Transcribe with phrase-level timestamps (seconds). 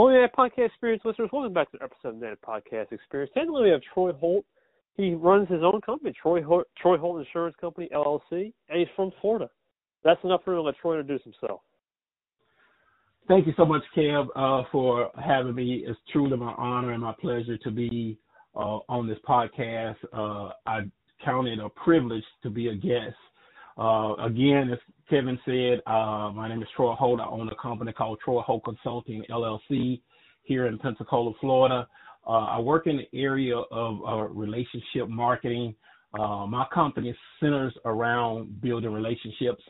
[0.00, 3.30] Only Net Podcast Experience listeners, welcome back to episode of Net Podcast Experience.
[3.34, 4.46] Today we have Troy Holt.
[4.96, 9.12] He runs his own company, Troy Holt, Troy Holt Insurance Company LLC, and he's from
[9.20, 9.50] Florida.
[10.02, 11.60] That's enough for him to let Troy introduce himself.
[13.28, 15.84] Thank you so much, Kev, uh, for having me.
[15.86, 18.18] It's truly my honor and my pleasure to be
[18.56, 19.96] uh, on this podcast.
[20.14, 20.80] Uh, I
[21.22, 23.16] count it a privilege to be a guest.
[23.80, 24.78] Uh, again, as
[25.08, 27.18] Kevin said, uh, my name is Troy Holt.
[27.18, 30.00] I own a company called Troy Holt Consulting LLC
[30.42, 31.88] here in Pensacola, Florida.
[32.26, 35.74] Uh, I work in the area of relationship marketing.
[36.12, 39.62] my company centers around building relationships.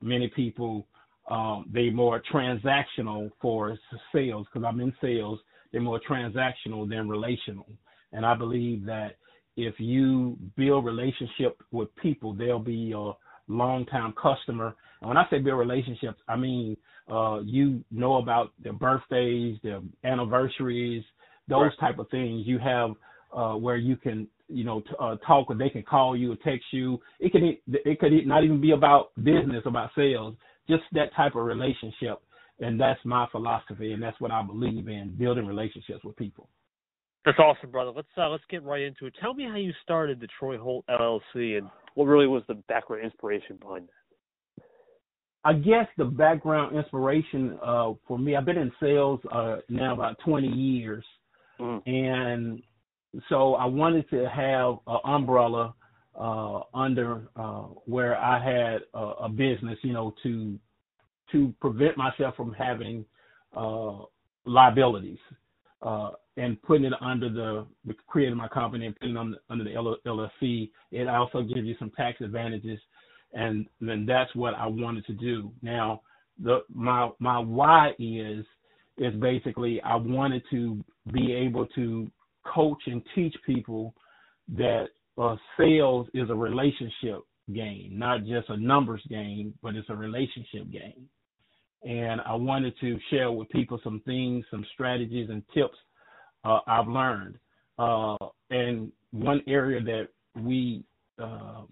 [0.00, 0.86] many people
[1.30, 3.78] um, they more transactional for
[4.12, 5.38] sales because I'm in sales.
[5.70, 7.66] They're more transactional than relational,
[8.12, 9.16] and I believe that
[9.56, 13.12] if you build relationship with people, they'll be a
[13.48, 14.74] long-time customer.
[15.00, 16.76] And when I say build relationships, I mean
[17.10, 21.04] uh, you know about their birthdays, their anniversaries,
[21.48, 21.90] those right.
[21.90, 22.46] type of things.
[22.46, 22.90] You have
[23.34, 26.36] uh, where you can you know t- uh, talk or they can call you or
[26.36, 27.00] text you.
[27.18, 30.36] It can it could not even be about business, about sales
[30.68, 32.20] just that type of relationship.
[32.60, 36.48] And that's my philosophy, and that's what I believe in building relationships with people.
[37.24, 37.92] That's awesome, brother.
[37.94, 39.14] Let's uh, let's get right into it.
[39.20, 43.04] Tell me how you started the Troy Holt LLC and what really was the background
[43.04, 44.64] inspiration behind that.
[45.44, 50.16] I guess the background inspiration uh, for me, I've been in sales uh, now about
[50.24, 51.04] 20 years,
[51.60, 51.82] mm.
[51.86, 52.62] and
[53.28, 55.74] so I wanted to have an umbrella
[56.18, 60.58] uh, under uh, where I had a, a, business, you know, to
[61.32, 63.04] to prevent myself from having
[63.56, 63.98] uh,
[64.44, 65.18] liabilities
[65.80, 67.66] uh, and putting it under the,
[68.06, 69.70] creating my company and putting it under, under the
[70.06, 70.70] LLC.
[70.90, 72.78] It also gives you some tax advantages,
[73.32, 75.52] and then that's what I wanted to do.
[75.62, 76.00] Now,
[76.42, 78.44] the my my why is
[78.98, 82.10] is basically I wanted to be able to
[82.44, 83.94] coach and teach people
[84.56, 84.86] that
[85.18, 87.20] uh, sales is a relationship
[87.52, 91.06] game, not just a numbers game, but it's a relationship game.
[91.84, 95.76] And I wanted to share with people some things, some strategies and tips
[96.44, 97.38] uh, I've learned.
[97.78, 98.16] Uh,
[98.50, 100.08] and one area that
[100.40, 100.84] we
[101.18, 101.62] uh,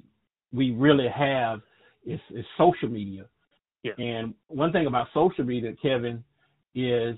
[0.52, 1.60] we really have
[2.04, 3.24] is, is social media.
[3.82, 3.92] Yeah.
[3.98, 6.22] And one thing about social media, Kevin,
[6.74, 7.16] is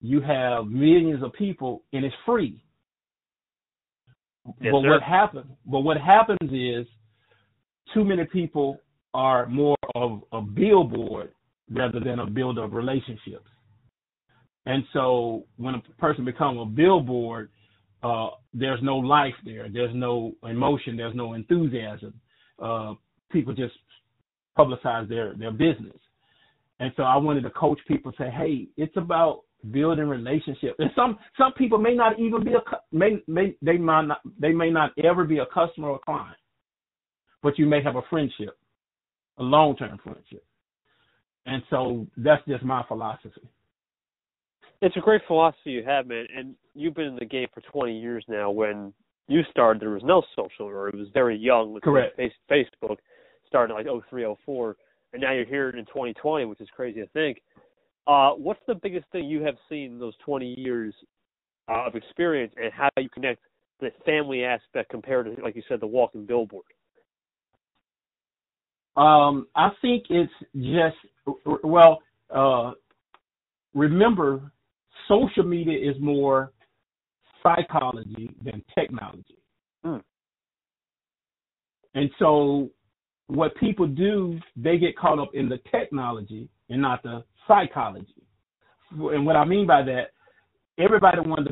[0.00, 2.62] you have millions of people and it's free.
[4.60, 4.90] Yes, but sir.
[4.90, 5.46] what happens?
[5.66, 6.86] But what happens is
[7.92, 8.78] too many people
[9.14, 11.32] are more of a billboard
[11.70, 13.48] rather than a builder of relationships.
[14.68, 17.48] And so when a person becomes a billboard,
[18.02, 19.66] uh, there's no life there.
[19.72, 20.94] There's no emotion.
[20.94, 22.12] There's no enthusiasm.
[22.62, 22.92] Uh,
[23.32, 23.72] people just
[24.58, 25.96] publicize their their business.
[26.80, 30.76] And so I wanted to coach people to say, hey, it's about building relationships.
[30.78, 32.60] And some some people may not even be a
[32.92, 36.36] may may they might not they may not ever be a customer or client,
[37.42, 38.58] but you may have a friendship,
[39.38, 40.44] a long term friendship.
[41.46, 43.48] And so that's just my philosophy.
[44.80, 46.26] It's a great philosophy you have, man.
[46.34, 48.50] And you've been in the game for 20 years now.
[48.50, 48.92] When
[49.26, 52.18] you started, there was no social, or it was very young with Correct.
[52.18, 52.96] Facebook,
[53.46, 54.76] started like 03, 04.
[55.12, 57.42] And now you're here in 2020, which is crazy to think.
[58.06, 60.94] Uh, what's the biggest thing you have seen in those 20 years
[61.68, 63.40] uh, of experience, and how you connect
[63.80, 66.64] the family aspect compared to, like you said, the walking billboard?
[68.96, 70.96] Um, I think it's just
[71.62, 72.00] well.
[72.34, 72.72] Uh,
[73.74, 74.50] remember,
[75.08, 76.52] social media is more
[77.42, 79.38] psychology than technology,
[79.84, 80.02] mm.
[81.94, 82.70] and so
[83.28, 88.22] what people do, they get caught up in the technology and not the psychology.
[88.90, 90.12] And what I mean by that,
[90.78, 91.50] everybody wants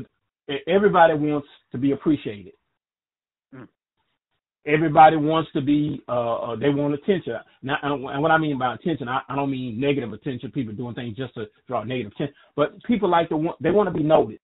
[0.49, 2.55] to, everybody wants to be appreciated.
[4.67, 7.37] Everybody wants to be, uh, uh, they want attention.
[7.63, 10.95] Now, and what I mean by attention, I, I don't mean negative attention, people doing
[10.95, 14.03] things just to draw negative attention, but people like to want, they want to be
[14.03, 14.43] noticed.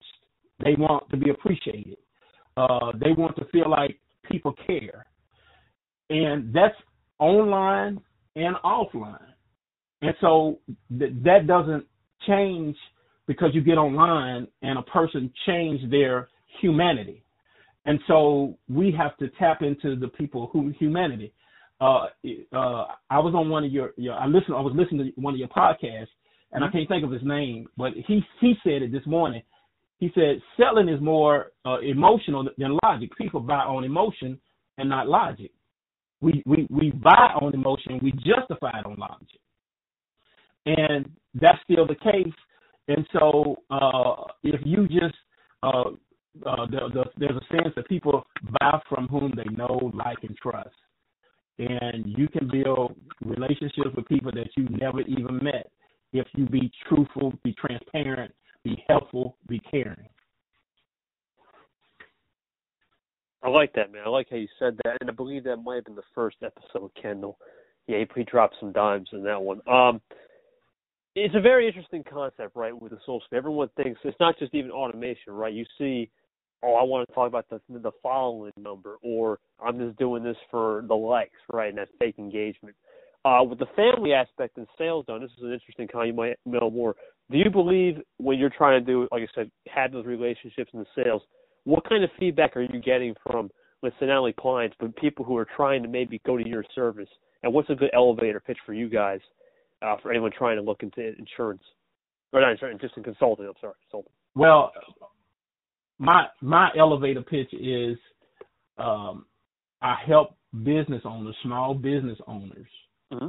[0.63, 1.97] They want to be appreciated.
[2.57, 3.99] Uh, they want to feel like
[4.31, 5.07] people care.
[6.11, 6.77] And that's
[7.19, 8.01] online
[8.37, 9.27] and offline.
[10.03, 10.59] And so
[10.99, 11.85] th- that doesn't
[12.27, 12.77] change
[13.27, 16.29] because you get online and a person change their
[16.61, 17.25] humanity.
[17.85, 21.33] And so we have to tap into the people who humanity.
[21.81, 22.07] Uh,
[22.53, 25.35] uh, I was on one of your, your I listened I was listening to one
[25.35, 26.07] of your podcasts
[26.53, 26.79] and I mm-hmm.
[26.79, 29.43] can't think of his name, but he he said it this morning.
[29.99, 33.11] He said selling is more uh, emotional than logic.
[33.17, 34.39] People buy on emotion
[34.79, 35.51] and not logic.
[36.21, 39.41] We we we buy on emotion, we justify it on logic
[40.67, 42.33] and that's still the case.
[42.89, 45.15] And so uh, if you just
[45.63, 45.91] uh,
[46.47, 48.25] uh, the, the, there's a sense that people
[48.61, 50.71] buy from whom they know, like, and trust,
[51.59, 55.71] and you can build relationships with people that you never even met
[56.13, 58.33] if you be truthful, be transparent,
[58.65, 60.09] be helpful, be caring.
[63.43, 64.03] I like that, man.
[64.07, 66.37] I like how you said that, and I believe that might have been the first
[66.45, 67.39] episode, Kendall.
[67.89, 69.61] Yeah, he, he dropped some dimes in that one.
[69.67, 70.01] Um,
[71.15, 72.79] it's a very interesting concept, right?
[72.79, 73.23] With the social.
[73.33, 75.53] everyone thinks it's not just even automation, right?
[75.53, 76.09] You see,
[76.63, 80.37] oh, I want to talk about the the following number, or I'm just doing this
[80.51, 81.69] for the likes, right?
[81.69, 82.77] And that fake engagement.
[83.25, 86.09] Uh, with the family aspect and sales done, this is an interesting comment.
[86.09, 86.97] You might know more.
[87.31, 90.81] Do you believe when you're trying to do, like I said, have those relationships in
[90.81, 91.23] the sales?
[91.65, 93.49] What kind of feedback are you getting from,
[93.83, 96.65] let's say, not only clients but people who are trying to maybe go to your
[96.75, 97.09] service?
[97.45, 99.21] And what's a good elevator pitch for you guys,
[99.83, 101.63] uh, for anyone trying to look into insurance,
[102.33, 103.47] or not insurance, just in consulting?
[103.47, 104.13] I'm sorry, consulting.
[104.35, 104.73] Well,
[106.03, 107.97] my my elevator pitch is,
[108.77, 109.25] um,
[109.81, 110.35] I help
[110.65, 112.67] business owners, small business owners,
[113.13, 113.29] mm-hmm.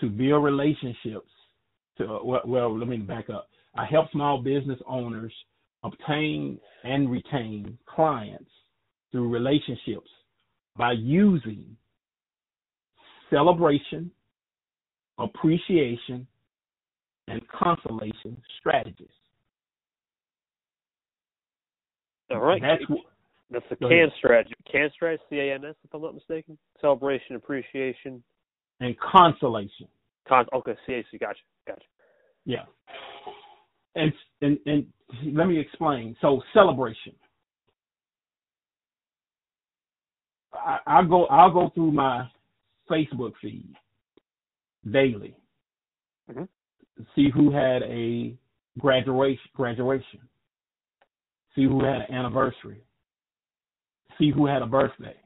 [0.00, 1.28] to build relationships.
[1.98, 3.48] To well, well, let me back up.
[3.76, 5.32] I help small business owners
[5.82, 8.50] obtain and retain clients
[9.10, 10.08] through relationships
[10.76, 11.76] by using
[13.30, 14.12] celebration,
[15.18, 16.24] appreciation,
[17.26, 19.08] and consolation strategies.
[22.30, 22.62] All right.
[22.62, 22.82] That's,
[23.50, 24.54] That's the CAN strategy.
[24.70, 26.56] CAN strategy, C A N S, if I'm not mistaken.
[26.80, 28.22] Celebration, appreciation,
[28.80, 29.88] and consolation.
[30.28, 31.18] Con- okay, C A C.
[31.18, 31.40] Gotcha.
[31.66, 31.82] Gotcha.
[32.44, 32.64] Yeah.
[33.96, 34.86] And and and
[35.32, 36.16] let me explain.
[36.20, 37.12] So celebration.
[40.52, 42.28] I, I go I'll go through my
[42.88, 43.74] Facebook feed
[44.90, 45.34] daily.
[46.30, 46.44] Mm-hmm.
[47.16, 48.36] See who had a
[48.78, 50.20] graduation graduation.
[51.54, 52.82] See who had an anniversary.
[54.18, 55.16] See who had a birthday.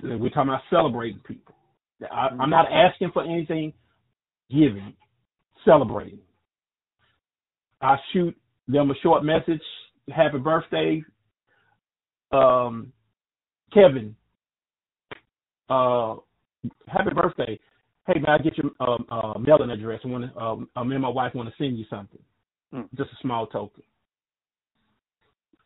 [0.00, 1.54] So we're talking about celebrating people.
[2.10, 3.72] I, I'm not asking for anything,
[4.50, 4.94] giving,
[5.64, 6.20] celebrating.
[7.80, 8.36] I shoot
[8.68, 9.62] them a short message.
[10.14, 11.02] Happy birthday,
[12.32, 12.92] um,
[13.72, 14.14] Kevin.
[15.68, 16.16] Uh,
[16.86, 17.58] happy birthday.
[18.06, 20.00] Hey, man, I get your um, uh, mailing address.
[20.04, 22.20] I want to, um, me and my wife want to send you something.
[22.72, 22.88] Mm.
[22.96, 23.82] Just a small token.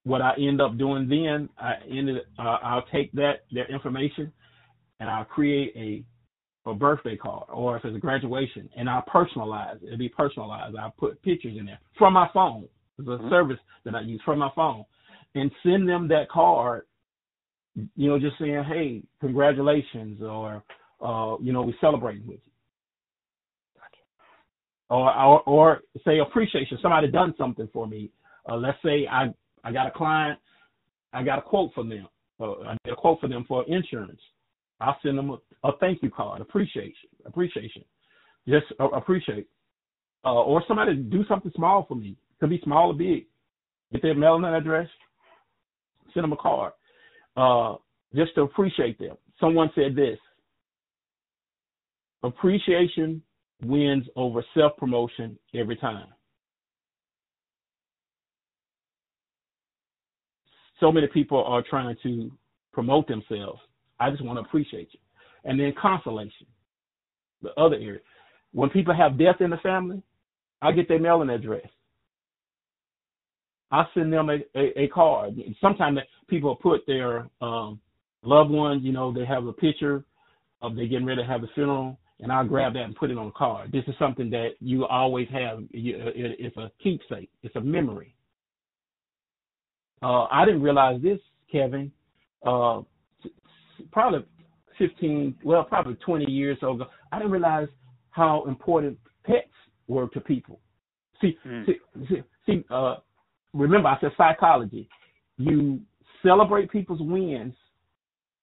[0.05, 4.32] What I end up doing then, I ended, uh, I'll take that that information,
[4.99, 6.05] and I'll create a
[6.67, 9.87] a birthday card or if it's a graduation and I'll personalize it.
[9.87, 10.76] It'll be personalized.
[10.76, 12.69] I'll put pictures in there from my phone.
[12.99, 13.31] It's a mm-hmm.
[13.31, 14.85] service that I use from my phone.
[15.35, 16.82] And send them that card,
[17.75, 20.62] you know, just saying, Hey, congratulations or
[21.00, 22.52] uh, you know, we celebrating with you.
[24.91, 26.76] Or, or or say appreciation.
[26.82, 28.11] Somebody done something for me.
[28.49, 29.32] Uh, let's say I
[29.64, 30.38] I got a client,
[31.12, 32.06] I got a quote from them.
[32.40, 34.20] Uh, I got a quote for them for insurance.
[34.80, 37.84] I'll send them a, a thank you card, appreciation, appreciation,
[38.48, 39.46] just uh, appreciate.
[40.24, 42.10] Uh, or somebody do something small for me.
[42.10, 43.26] It could be small or big.
[43.92, 44.88] Get their mailing address,
[46.14, 46.72] send them a card,
[47.36, 47.76] uh,
[48.14, 49.16] just to appreciate them.
[49.40, 50.18] Someone said this:
[52.22, 53.22] appreciation
[53.62, 56.06] wins over self promotion every time.
[60.80, 62.30] So many people are trying to
[62.72, 63.60] promote themselves
[64.00, 65.00] I just want to appreciate you.
[65.44, 66.46] And then consolation,
[67.42, 68.00] the other area.
[68.52, 70.02] When people have death in the family,
[70.60, 71.66] I get their mailing address.
[73.70, 75.37] I send them a, a, a card.
[75.60, 77.78] Sometimes people put their um,
[78.22, 80.04] loved ones, you know, they have a picture
[80.60, 83.16] of they getting ready to have a funeral, and I'll grab that and put it
[83.16, 83.70] on a card.
[83.70, 85.60] This is something that you always have.
[85.72, 87.30] It's a keepsake.
[87.42, 88.14] It's a memory.
[90.02, 91.19] Uh, I didn't realize this,
[91.50, 91.92] Kevin.
[92.45, 92.83] Uh,
[93.92, 94.25] probably
[94.78, 97.69] 15, well, probably 20 years ago, I didn't realize
[98.11, 99.49] how important pets
[99.88, 100.61] were to people.
[101.21, 101.66] See, mm.
[101.66, 101.75] see,
[102.09, 102.97] see, see uh,
[103.52, 104.88] remember I said psychology.
[105.37, 105.80] You
[106.23, 107.54] celebrate people's wins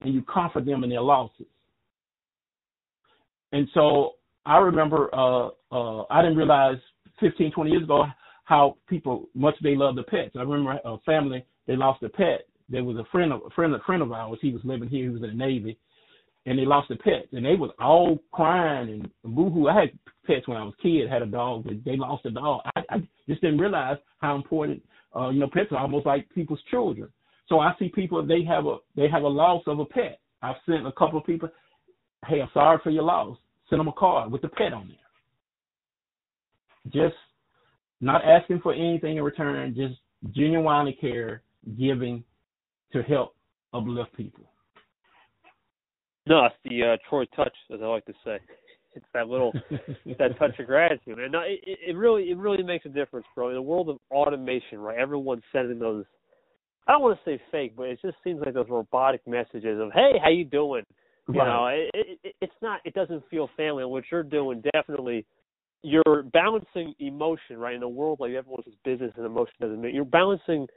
[0.02, 1.48] and you comfort them in their losses.
[3.52, 4.14] And so
[4.46, 6.78] I remember uh, uh, I didn't realize
[7.20, 8.06] 15, 20 years ago
[8.48, 10.36] how people much they love the pets.
[10.36, 13.74] I remember a family they lost a pet there was a friend of a friend
[13.74, 14.40] a friend of ours.
[14.42, 15.04] He was living here.
[15.04, 15.78] He was in the Navy,
[16.46, 19.68] and they lost a pet, and they was all crying and boohoo.
[19.68, 21.10] I had pets when I was a kid.
[21.10, 22.62] Had a dog, but they lost a dog.
[22.76, 24.84] I, I just didn't realize how important.
[25.16, 27.10] Uh, you know, pets are almost like people's children.
[27.48, 30.20] So I see people they have a they have a loss of a pet.
[30.42, 31.50] I've sent a couple of people,
[32.28, 33.38] hey, I'm sorry for your loss.
[33.70, 34.98] Send them a card with the pet on there.
[37.04, 37.16] Just
[38.02, 39.96] not asking for anything in return, just
[40.36, 41.42] genuinely care,
[41.78, 42.24] giving
[42.94, 43.36] to help
[43.74, 44.44] uplift people.
[46.28, 48.38] No, it's the uh, Troy touch, as I like to say.
[48.96, 49.54] It's that little
[50.18, 53.50] that touch of gratitude, and no, it, it really it really makes a difference, bro.
[53.50, 54.98] In the world of automation, right?
[54.98, 56.04] Everyone's sending those.
[56.88, 59.92] I don't want to say fake, but it just seems like those robotic messages of
[59.94, 60.84] "Hey, how you doing?"
[61.32, 61.46] You right.
[61.46, 62.80] know, it, it, it's not.
[62.86, 63.84] It doesn't feel family.
[63.84, 65.28] And what you're doing definitely,
[65.84, 67.76] you're balancing emotion, right?
[67.76, 70.68] In a world like everyone's business and emotion doesn't mean you're balancing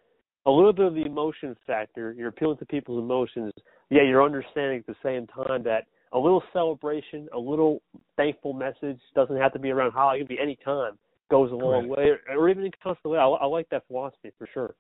[0.47, 2.13] a little bit of the emotion factor.
[2.13, 3.53] You're appealing to people's emotions.
[3.91, 7.83] Yeah, you're understanding at the same time that a little celebration, a little
[8.17, 10.23] thankful message doesn't have to be around holiday.
[10.23, 10.99] It can be any time.
[11.31, 13.19] Goes a long way, or, or even in constant way.
[13.19, 14.75] I, I like that philosophy for sure.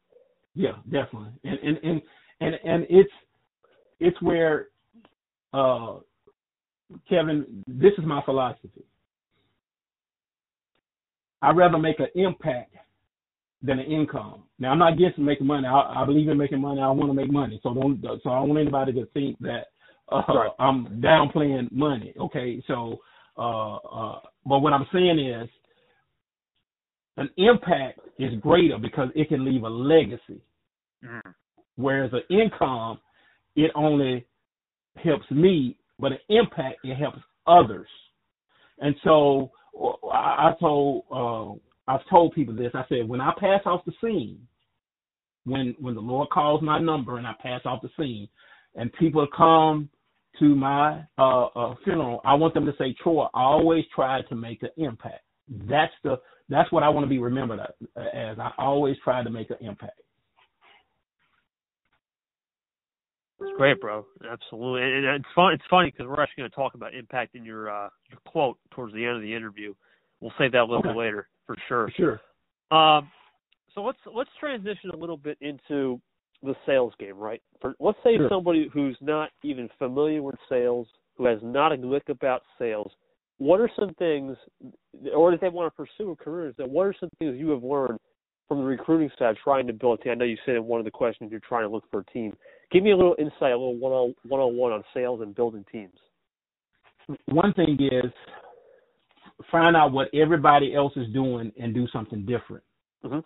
[0.54, 2.02] Yeah, definitely, and and and
[2.40, 3.12] and, and it's
[4.00, 4.66] it's where,
[5.54, 5.98] uh,
[7.08, 8.82] Kevin, this is my philosophy.
[11.42, 12.75] I'd rather make an impact
[13.62, 14.44] than an income.
[14.59, 15.66] Now, I'm not against making money.
[15.66, 16.80] I, I believe in making money.
[16.80, 17.61] I want to make money.
[17.62, 18.00] So don't.
[18.23, 19.66] So I don't want anybody to think that
[20.11, 20.50] uh, right.
[20.59, 22.14] I'm downplaying money.
[22.18, 22.99] Okay, so
[23.37, 25.49] uh, uh, but what I'm saying is
[27.16, 30.42] an impact is greater because it can leave a legacy.
[31.04, 31.35] Mm.
[31.76, 32.99] Whereas an income,
[33.56, 34.26] it only
[35.02, 37.88] helps me, but an impact it helps others.
[38.78, 39.50] And so
[40.12, 42.72] I, told uh, I've told people this.
[42.74, 44.38] I said when I pass off the scene,
[45.44, 48.28] when when the Lord calls my number and I pass off the scene,
[48.74, 49.88] and people come
[50.38, 54.34] to my uh, uh, funeral, I want them to say, Troy, I always tried to
[54.34, 55.24] make an impact.
[55.68, 56.16] That's the
[56.48, 58.38] that's what I want to be remembered as.
[58.38, 60.00] I always tried to make an impact.
[63.40, 64.06] It's great, bro.
[64.30, 65.54] Absolutely, and it's fun.
[65.54, 68.59] It's funny because we're actually going to talk about impact in your uh, your quote
[68.73, 69.75] towards the end of the interview.
[70.20, 70.88] We'll save that a little okay.
[70.88, 71.90] bit later for sure.
[71.97, 72.20] Sure.
[72.70, 73.11] Um,
[73.75, 76.00] so let's let's transition a little bit into
[76.42, 77.40] the sales game, right?
[77.61, 78.28] For let's say sure.
[78.28, 82.90] somebody who's not even familiar with sales, who has not a lick about sales,
[83.38, 84.37] what are some things,
[85.14, 87.62] or if they want to pursue a career, that what are some things you have
[87.62, 87.99] learned
[88.49, 90.12] from the recruiting side, trying to build a team?
[90.12, 92.04] I know you said in one of the questions you're trying to look for a
[92.12, 92.37] team.
[92.70, 95.34] Give me a little insight, a little one on one on one on sales and
[95.34, 95.94] building teams.
[97.26, 98.12] One thing is
[99.50, 102.62] find out what everybody else is doing and do something different.
[103.04, 103.20] Mm-hmm.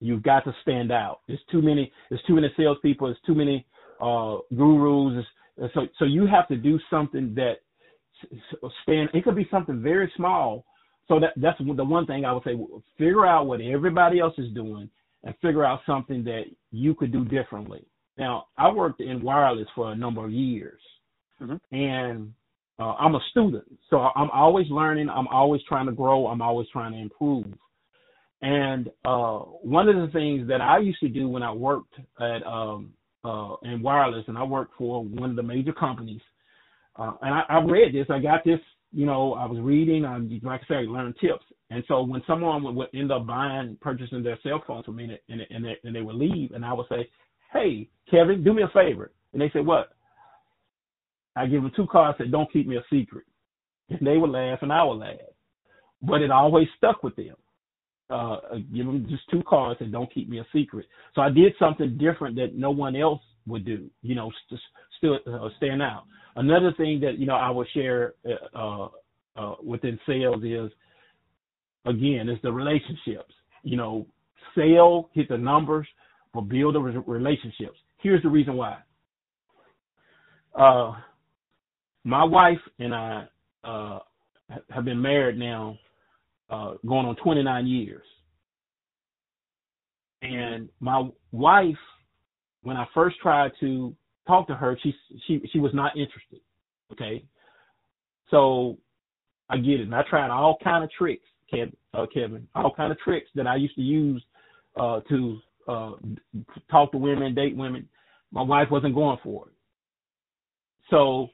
[0.00, 1.20] You've got to stand out.
[1.28, 1.92] There's too many.
[2.10, 3.06] There's too many salespeople.
[3.06, 3.64] There's too many
[4.00, 5.24] uh, gurus.
[5.74, 7.58] So so you have to do something that
[8.82, 9.10] stand.
[9.14, 10.64] It could be something very small.
[11.06, 12.56] So that that's the one thing I would say.
[12.98, 14.90] Figure out what everybody else is doing
[15.24, 17.84] and figure out something that you could do differently.
[18.18, 20.80] Now I worked in wireless for a number of years,
[21.40, 21.56] mm-hmm.
[21.74, 22.32] and
[22.78, 25.08] uh, I'm a student, so I'm always learning.
[25.08, 26.26] I'm always trying to grow.
[26.26, 27.46] I'm always trying to improve.
[28.42, 32.44] And uh, one of the things that I used to do when I worked at
[32.44, 32.92] um,
[33.24, 36.20] uh, in wireless, and I worked for one of the major companies,
[36.96, 38.06] uh, and I, I read this.
[38.10, 38.58] I got this.
[38.92, 40.04] You know, I was reading.
[40.04, 41.44] I, like I said, I learned tips.
[41.70, 45.18] And so when someone would, would end up buying, purchasing their cell phone from me,
[45.28, 47.08] and, and, they, and they would leave, and I would say,
[47.52, 49.92] "Hey, Kevin, do me a favor." And they said, "What?"
[51.36, 53.24] I give them two cards that don't keep me a secret.
[53.88, 55.16] And they would laugh and I would laugh.
[56.02, 57.36] But it always stuck with them.
[58.10, 58.36] Uh,
[58.74, 60.86] give them just two cards and don't keep me a secret.
[61.14, 64.30] So I did something different that no one else would do, you know,
[64.98, 66.04] still uh, stand out.
[66.36, 68.14] Another thing that, you know, I would share
[68.54, 68.88] uh,
[69.36, 70.70] uh, within sales is,
[71.86, 73.34] again, is the relationships.
[73.62, 74.06] You know,
[74.54, 75.86] sell, hit the numbers,
[76.32, 77.78] but build relationships.
[77.98, 78.78] Here's the reason why.
[80.54, 80.92] Uh,
[82.04, 83.26] my wife and I
[83.64, 83.98] uh,
[84.70, 85.78] have been married now,
[86.50, 88.04] uh, going on 29 years.
[90.22, 91.74] And my wife,
[92.62, 93.94] when I first tried to
[94.26, 94.94] talk to her, she
[95.26, 96.40] she she was not interested.
[96.92, 97.24] Okay,
[98.30, 98.78] so
[99.48, 99.82] I get it.
[99.82, 103.48] And I tried all kind of tricks, Kevin, uh, Kevin, all kind of tricks that
[103.48, 104.22] I used to use
[104.76, 105.38] uh, to
[105.68, 105.92] uh,
[106.70, 107.88] talk to women, date women.
[108.30, 109.54] My wife wasn't going for it.
[110.90, 111.28] So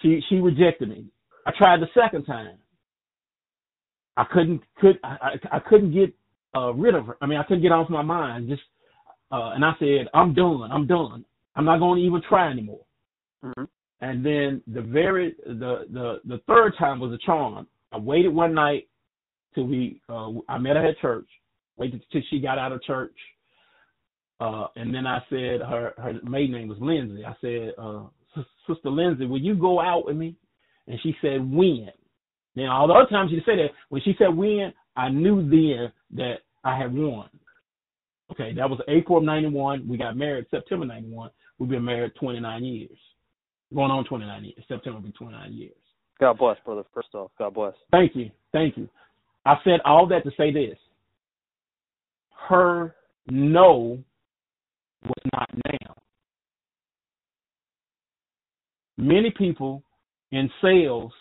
[0.00, 1.06] she she rejected me.
[1.46, 2.58] I tried the second time.
[4.16, 6.14] I couldn't could I, I couldn't get
[6.54, 7.16] uh, rid of her.
[7.20, 8.48] I mean, I couldn't get off my mind.
[8.48, 8.62] Just
[9.30, 10.70] uh, and I said, I'm done.
[10.70, 11.24] I'm done.
[11.56, 12.84] I'm not going to even try anymore.
[13.44, 13.64] Mm-hmm.
[14.00, 17.66] And then the very the the the third time was a charm.
[17.92, 18.88] I waited one night
[19.54, 21.28] till we uh, I met her at church.
[21.76, 23.16] Waited till she got out of church.
[24.40, 27.24] Uh, and then I said her her maiden name was Lindsay.
[27.24, 28.04] I said, uh,
[28.66, 30.36] Sister Lindsay, will you go out with me?
[30.86, 31.90] And she said, when?
[32.54, 35.92] Now, all the other times she said that, when she said when, I knew then
[36.16, 37.28] that I had won.
[38.30, 39.86] Okay, that was April of 91.
[39.86, 41.30] We got married September 91.
[41.58, 42.98] We've been married 29 years.
[43.74, 44.64] Going on 29 years.
[44.68, 45.72] September will be 29 years.
[46.20, 46.82] God bless, brother.
[46.94, 47.74] First off, God bless.
[47.90, 48.30] Thank you.
[48.52, 48.88] Thank you.
[49.44, 50.78] I said all that to say this.
[52.48, 52.94] Her
[53.28, 54.02] no
[55.04, 55.94] was not now.
[58.96, 59.82] Many people
[60.30, 61.12] in sales,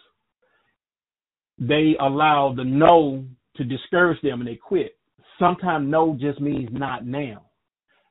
[1.58, 4.98] they allow the no to discourage them and they quit.
[5.40, 7.46] Sometimes no just means not now.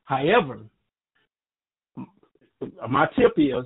[0.05, 0.59] However,
[2.89, 3.65] my tip is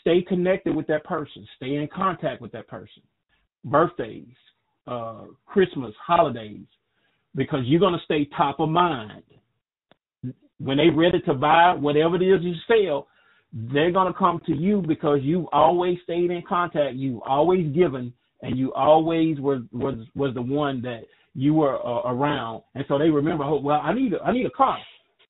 [0.00, 3.02] stay connected with that person, stay in contact with that person.
[3.64, 4.26] Birthdays,
[4.86, 6.66] uh, Christmas, holidays,
[7.34, 9.22] because you're going to stay top of mind.
[10.60, 13.08] When they're ready to buy whatever it is you sell,
[13.52, 18.12] they're going to come to you because you've always stayed in contact, you've always given,
[18.42, 21.00] and you always was was was the one that
[21.34, 23.44] you were uh, around, and so they remember.
[23.44, 24.78] Oh, well, I need a, I need a car.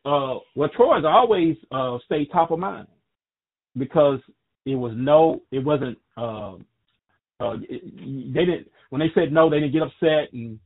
[0.04, 2.88] Uh, well, Troy's always uh, stayed top of mind
[3.76, 4.20] because
[4.64, 5.98] it was no, it wasn't.
[6.16, 6.54] Uh,
[7.40, 10.58] uh, it, they didn't when they said no, they didn't get upset and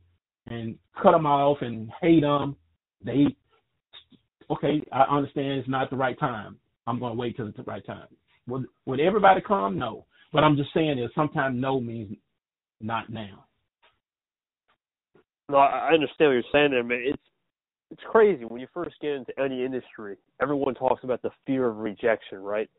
[0.47, 2.55] and cut them off and hate them.
[3.03, 3.35] They
[4.49, 6.57] okay, I understand it's not the right time.
[6.87, 8.07] I'm going to wait till the right time.
[8.47, 9.77] Would would everybody come?
[9.77, 12.15] No, but I'm just saying is sometimes no means
[12.81, 13.45] not now.
[15.49, 17.03] No, I understand what you're saying there, man.
[17.05, 17.21] It's
[17.91, 20.17] it's crazy when you first get into any industry.
[20.41, 22.69] Everyone talks about the fear of rejection, right?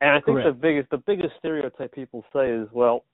[0.00, 0.48] And I think Correct.
[0.48, 3.04] the biggest the biggest stereotype people say is, well,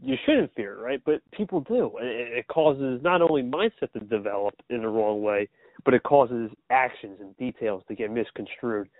[0.00, 1.00] you shouldn't fear, right?
[1.04, 5.22] But people do, and it, it causes not only mindset to develop in the wrong
[5.22, 5.48] way,
[5.88, 8.90] but it causes actions and details to get misconstrued.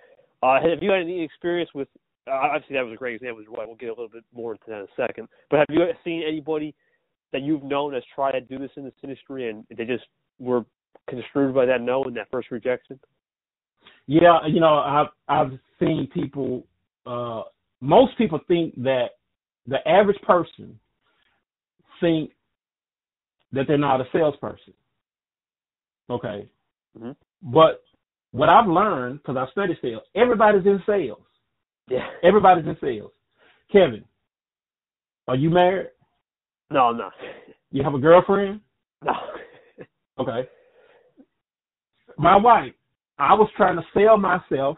[0.42, 1.86] Uh, have you had any experience with?
[2.26, 3.44] Uh, obviously, that was a great example.
[3.46, 5.28] We'll get a little bit more into that in a second.
[5.50, 6.74] But have you seen anybody
[7.34, 10.04] that you've known has tried to do this in this industry and they just
[10.38, 10.64] were
[11.10, 12.98] construed by that no and that first rejection?
[14.06, 16.64] Yeah, you know, I've I've seen people.
[17.04, 17.42] Uh,
[17.82, 19.08] most people think that
[19.66, 20.80] the average person
[22.00, 22.30] think
[23.52, 24.72] that they're not a salesperson.
[26.08, 26.48] Okay,
[26.98, 27.16] Mhm.
[27.42, 27.82] but
[28.32, 31.22] what I've learned because I studied sales, everybody's in sales.
[31.88, 32.06] Yeah.
[32.22, 33.12] Everybody's in sales.
[33.72, 34.04] Kevin,
[35.26, 35.90] are you married?
[36.70, 37.10] No, no,
[37.70, 38.60] You have a girlfriend?
[39.02, 39.12] no.
[40.18, 40.48] Okay.
[42.18, 42.74] My wife,
[43.18, 44.76] I was trying to sell myself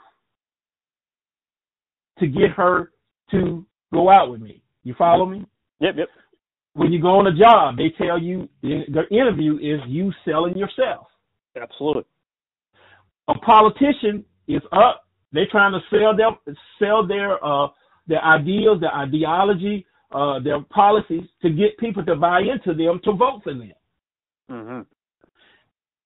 [2.18, 2.92] to get her
[3.30, 4.62] to go out with me.
[4.84, 5.46] You follow me?
[5.80, 6.08] Yep, yep.
[6.74, 11.06] When you go on a job, they tell you the interview is you selling yourself.
[11.56, 12.04] Absolutely.
[13.28, 15.04] A politician is up.
[15.32, 16.30] They're trying to sell their
[16.78, 17.68] sell their uh
[18.06, 23.12] their ideals, their ideology, uh their policies to get people to buy into them to
[23.12, 23.72] vote for them.
[24.48, 24.80] hmm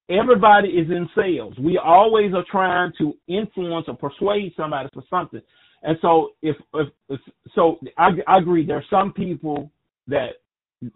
[0.09, 1.55] everybody is in sales.
[1.59, 5.41] We always are trying to influence or persuade somebody for something.
[5.83, 7.21] And so if, if, if
[7.55, 9.71] so I, I agree there are some people
[10.09, 10.41] that,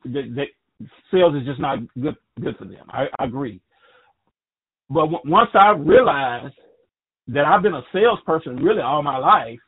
[0.04, 0.46] that that
[1.10, 2.86] sales is just not good good for them.
[2.90, 3.60] I, I agree.
[4.90, 6.54] But w- once I realized
[7.28, 9.58] that I've been a salesperson really all my life,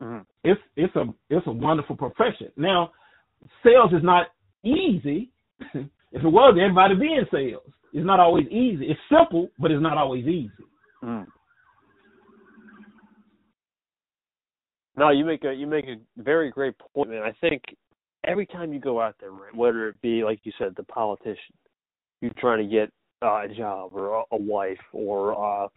[0.00, 2.48] hmm it's it's a it's a wonderful profession.
[2.56, 2.92] Now,
[3.62, 4.28] sales is not
[4.64, 5.30] easy.
[5.74, 7.62] if it was, everybody be in sales.
[7.92, 8.86] It's not always easy.
[8.86, 10.50] It's simple, but it's not always easy.
[11.04, 11.26] Mm.
[14.96, 17.22] No, you make a you make a very great point, man.
[17.22, 17.62] I think
[18.24, 21.54] every time you go out there, right, whether it be like you said, the politician,
[22.20, 22.90] you're trying to get
[23.22, 25.68] uh, a job or a, a wife, or uh,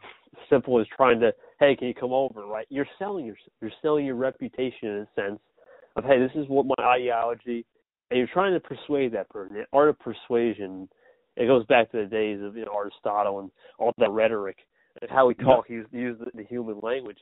[0.50, 2.66] simple as trying to, hey, can you come over, right?
[2.70, 5.40] You're selling your you're selling your reputation in a sense
[5.96, 7.66] of, hey, this is what my ideology,
[8.10, 9.56] and you're trying to persuade that person.
[9.56, 10.90] The art of persuasion.
[11.36, 14.58] It goes back to the days of you know Aristotle and all that rhetoric
[15.02, 15.70] and how we talk.
[15.70, 17.18] Use use the, the human language.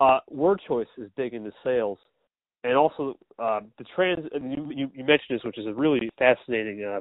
[0.00, 1.98] Uh, word choice is big into sales,
[2.62, 4.26] and also uh, the trans.
[4.32, 7.00] And you, you you mentioned this, which is a really fascinating uh,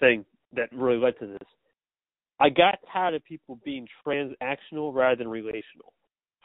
[0.00, 1.48] thing that really led to this.
[2.40, 5.92] I got tired of people being transactional rather than relational.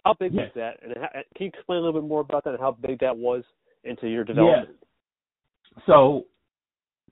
[0.03, 0.45] How big Yes.
[0.45, 0.84] was that?
[0.84, 3.15] And how, can you explain a little bit more about that and how big that
[3.15, 3.43] was
[3.84, 4.75] into your development?
[5.86, 6.25] So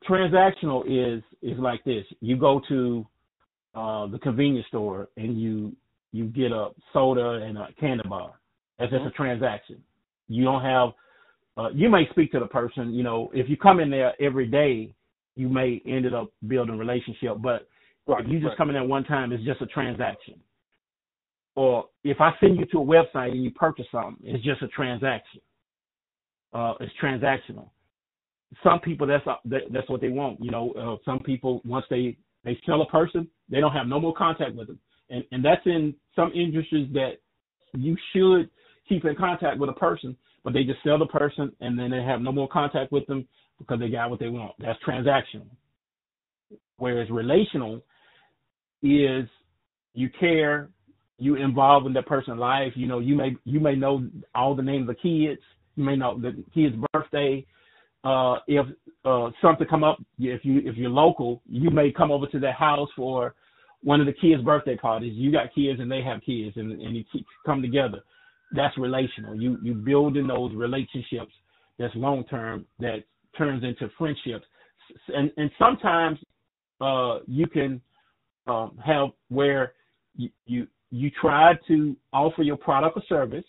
[0.08, 2.06] transactional is is like this.
[2.20, 3.08] You go to
[3.76, 5.76] uh the convenience store and you
[6.12, 8.34] you get a soda and a candy bar.
[8.78, 9.82] That's just a transaction.
[10.28, 10.90] You don't have
[11.58, 14.48] uh you may speak to the person, you know, if you come in there every
[14.48, 14.94] day,
[15.36, 17.68] you may ended up building a relationship, but
[18.08, 18.26] Right.
[18.26, 18.58] if you just right.
[18.58, 20.36] come in there one time, it's just a transaction.
[21.56, 24.68] Or if I send you to a website and you purchase something, it's just a
[24.70, 25.42] transaction.
[26.54, 27.70] Uh, it's transactional.
[28.64, 30.44] Some people that's that, that's what they want.
[30.44, 34.00] You know, uh, some people once they they sell a person, They don't have no
[34.00, 37.14] more contact with them, and and that's in some industries that
[37.74, 38.50] you should
[38.88, 42.04] keep in contact with a person, but they just sell the person and then they
[42.04, 44.54] have no more contact with them because they got what they want.
[44.60, 45.48] That's transactional.
[46.78, 47.82] Whereas relational
[48.82, 49.28] is
[49.94, 50.70] you care,
[51.18, 52.74] you involve in that person's life.
[52.76, 55.42] You know, you may you may know all the names of kids,
[55.76, 57.46] you may know the kid's birthday.
[58.04, 58.66] Uh, if
[59.06, 62.54] uh, something come up, if you if you're local, you may come over to their
[62.54, 63.36] house for
[63.84, 65.14] one of the kids' birthday parties.
[65.16, 67.04] You got kids and they have kids, and and you
[67.46, 68.00] come together.
[68.54, 69.36] That's relational.
[69.36, 71.34] You you building those relationships
[71.78, 73.04] that's long term that
[73.38, 74.46] turns into friendships,
[75.10, 76.18] and and sometimes
[76.82, 77.80] uh, you can
[78.48, 79.74] um, have where
[80.16, 83.46] you, you you tried to offer your product or service,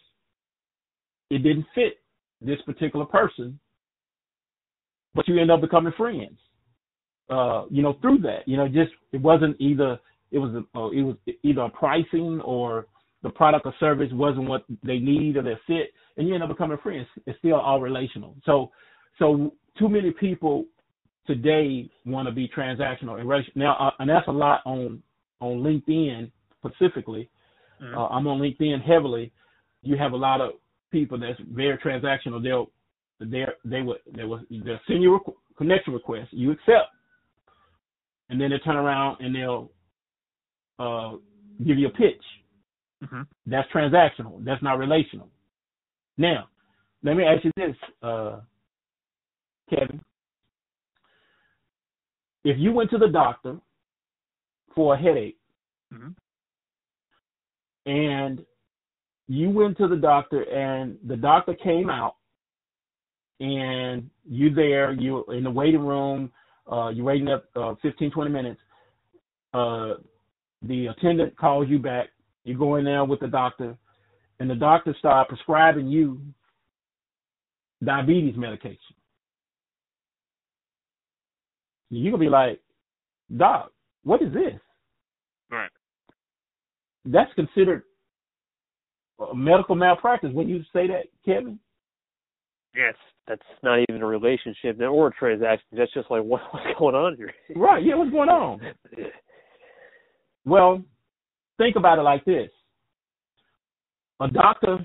[1.31, 1.99] it didn't fit
[2.41, 3.59] this particular person,
[5.15, 6.39] but you end up becoming friends.
[7.29, 9.99] Uh, you know, through that, you know, just it wasn't either
[10.31, 12.87] it was a, uh, it was either a pricing or
[13.23, 16.49] the product or service wasn't what they need or their fit, and you end up
[16.49, 17.07] becoming friends.
[17.27, 18.37] It's still all relational.
[18.45, 18.71] So,
[19.19, 20.65] so too many people
[21.27, 25.03] today want to be transactional and now, uh, and that's a lot on
[25.41, 27.29] on LinkedIn specifically.
[27.83, 27.97] Mm-hmm.
[27.97, 29.33] Uh, I'm on LinkedIn heavily.
[29.83, 30.53] You have a lot of
[30.91, 32.43] people that's very transactional.
[32.43, 32.71] They'll
[33.21, 36.29] they they would they will they'll send you a connection request.
[36.33, 36.89] You accept,
[38.29, 39.71] and then they turn around and they'll
[40.79, 41.17] uh,
[41.67, 42.23] give you a pitch.
[43.05, 43.23] Mm-hmm.
[43.47, 44.45] That's transactional.
[44.45, 45.29] That's not relational.
[46.19, 46.49] Now,
[47.03, 48.41] let me ask you this, uh,
[49.71, 50.01] Kevin.
[52.45, 53.59] If you went to the doctor
[54.75, 55.39] for a headache,
[55.93, 56.11] mm-hmm.
[57.91, 58.45] and
[59.29, 62.17] you went to the doctor and the doctor came out
[63.41, 66.31] and you there you in the waiting room
[66.71, 68.61] uh you're waiting up uh 15 20 minutes
[69.55, 69.95] uh
[70.63, 72.09] the attendant calls you back.
[72.45, 73.77] You go in there with the doctor
[74.41, 76.21] and the doctor start prescribing you
[77.85, 78.79] diabetes medication
[82.01, 82.61] you're gonna be like
[83.37, 83.71] doc
[84.05, 84.61] what is this
[85.51, 85.71] right
[87.05, 87.83] that's considered
[89.35, 90.31] medical malpractice.
[90.33, 91.59] When you say that, Kevin?
[92.75, 92.95] Yes,
[93.29, 95.67] that's not even a relationship or a transaction.
[95.73, 97.33] That's just like what, what's going on here.
[97.55, 97.85] right.
[97.85, 97.97] Yeah.
[97.97, 98.61] What's going on?
[100.45, 100.83] well,
[101.59, 102.51] think about it like this:
[104.21, 104.79] a doctor,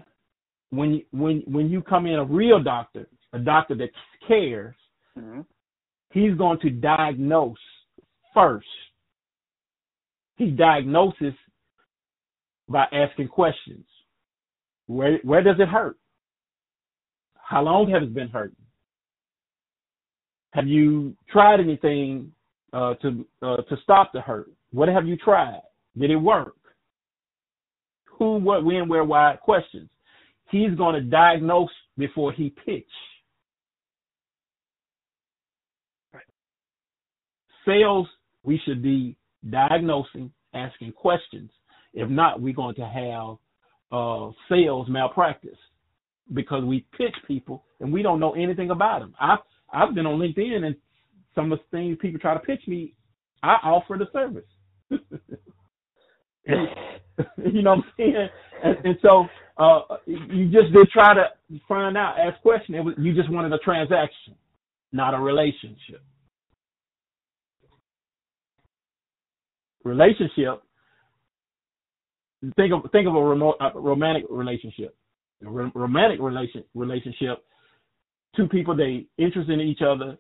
[0.72, 3.90] when when when you come in, a real doctor, a doctor that
[4.28, 4.76] cares,
[5.18, 5.42] mm-hmm.
[6.18, 7.58] He's going to diagnose
[8.34, 8.68] first.
[10.38, 11.34] He diagnoses
[12.70, 13.86] by asking questions.
[14.88, 15.98] Where where does it hurt?
[17.36, 18.56] How long has it been hurting?
[20.52, 22.32] Have you tried anything
[22.74, 24.50] uh, to uh, to stop the hurt?
[24.72, 25.62] What have you tried?
[25.98, 26.56] Did it work?
[28.18, 29.38] Who, what, when, where, why?
[29.42, 29.90] Questions.
[30.50, 32.88] He's going to diagnose before he pitch.
[36.14, 36.24] Right.
[37.68, 38.08] Sales,
[38.44, 39.16] we should be
[39.52, 41.52] diagnosing, asking questions,
[41.94, 43.38] if not, we're going to have
[43.92, 45.58] uh, sales malpractice
[46.34, 49.14] because we pitch people and we don't know anything about them.
[49.20, 49.40] I've
[49.72, 50.76] I've been on LinkedIn and
[51.36, 52.94] some of the things people try to pitch me,
[53.44, 54.46] I offer the service.
[54.90, 55.00] you
[57.62, 58.30] know what I'm saying?
[58.64, 59.26] And, and so
[59.58, 61.26] uh, you just did try to
[61.68, 62.78] find out, ask questions.
[62.98, 64.36] You just wanted a transaction,
[64.92, 66.02] not a relationship.
[69.88, 70.62] Relationship
[72.56, 74.96] think of think of a remote a romantic relationship.
[75.46, 77.44] A romantic relation relationship.
[78.36, 80.18] Two people they interested in each other,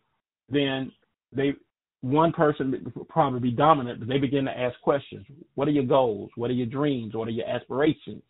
[0.49, 0.91] then
[1.31, 1.53] they
[2.01, 5.25] one person probably be dominant, but they begin to ask questions.
[5.55, 6.29] What are your goals?
[6.35, 7.15] What are your dreams?
[7.15, 8.21] What are your aspirations?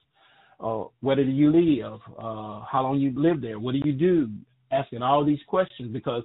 [0.60, 2.00] Uh, where do you live?
[2.18, 3.60] Uh, how long you live there?
[3.60, 4.30] What do you do?
[4.72, 6.24] Asking all these questions because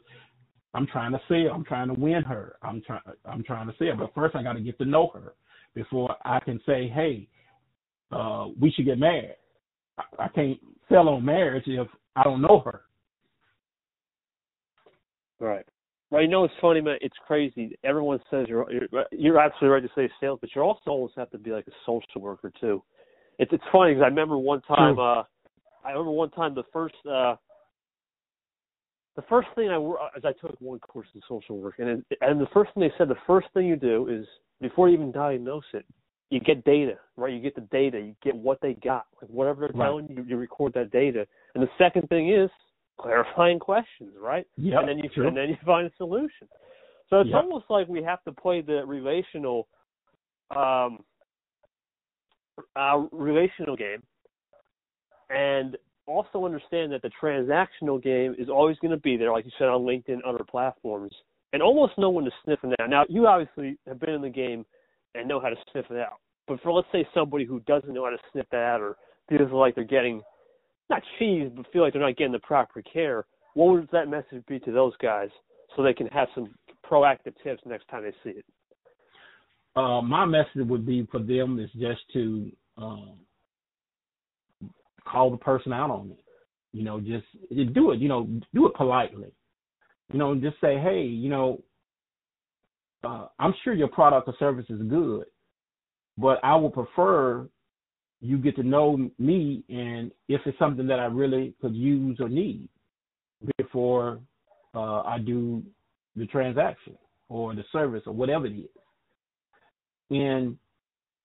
[0.74, 1.54] I'm trying to sell.
[1.54, 2.56] I'm trying to win her.
[2.62, 3.02] I'm trying.
[3.24, 3.96] I'm trying to sell.
[3.98, 5.34] But first, I got to get to know her
[5.74, 7.28] before I can say, "Hey,
[8.10, 9.36] uh, we should get married.
[9.98, 10.58] I, I can't
[10.88, 12.82] sell on marriage if I don't know her.
[15.40, 15.66] Right.
[16.10, 16.98] Well, you know it's funny, man.
[17.00, 17.76] It's crazy.
[17.84, 21.30] Everyone says you're you're, you're absolutely right to say sales, but you also almost have
[21.30, 22.82] to be like a social worker too.
[23.38, 24.98] It's it's funny because I remember one time.
[24.98, 25.22] uh
[25.84, 27.36] I remember one time the first uh
[29.16, 29.76] the first thing I
[30.16, 32.92] as I took one course in social work, and it, and the first thing they
[32.96, 34.26] said, the first thing you do is
[34.60, 35.84] before you even diagnose it,
[36.30, 37.32] you get data, right?
[37.32, 39.86] You get the data, you get what they got, like whatever they're right.
[39.86, 41.26] telling you, you record that data.
[41.54, 42.48] And the second thing is
[42.98, 44.46] clarifying questions, right?
[44.56, 44.78] Yeah.
[44.78, 45.28] And then you true.
[45.28, 46.48] and then you find a solution.
[47.10, 47.42] So it's yep.
[47.42, 49.68] almost like we have to play the relational
[50.56, 51.00] um,
[52.76, 54.02] a relational game,
[55.30, 59.50] and also understand that the transactional game is always going to be there, like you
[59.58, 61.12] said on LinkedIn, other platforms,
[61.52, 62.80] and almost no one is sniffing that.
[62.80, 62.90] out.
[62.90, 64.64] Now, you obviously have been in the game
[65.14, 66.18] and know how to sniff it out.
[66.48, 68.96] But for let's say somebody who doesn't know how to sniff that or
[69.28, 70.22] feels like they're getting
[70.90, 74.44] not cheese, but feel like they're not getting the proper care, what would that message
[74.48, 75.28] be to those guys
[75.74, 76.52] so they can have some
[76.84, 78.44] proactive tips next time they see it?
[79.74, 83.14] Uh, my message would be for them is just to um,
[85.04, 86.24] call the person out on it.
[86.72, 87.26] You know, just
[87.74, 88.00] do it.
[88.00, 89.32] You know, do it politely.
[90.12, 91.62] You know, just say, hey, you know,
[93.04, 95.24] uh, I'm sure your product or service is good,
[96.16, 97.48] but I would prefer
[98.22, 102.28] you get to know me and if it's something that I really could use or
[102.28, 102.68] need
[103.58, 104.20] before
[104.74, 105.62] uh, I do
[106.14, 106.96] the transaction
[107.28, 108.68] or the service or whatever it is.
[110.10, 110.56] And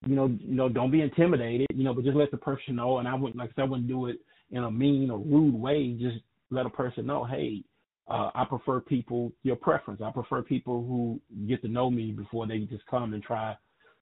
[0.05, 2.99] you know, you know, don't be intimidated, you know, but just let the person know.
[2.99, 4.17] And I wouldn't, like I said, I wouldn't do it
[4.51, 5.97] in a mean or rude way.
[5.99, 6.17] Just
[6.49, 7.63] let a person know, hey,
[8.07, 10.01] uh, I prefer people your preference.
[10.03, 13.55] I prefer people who get to know me before they just come and try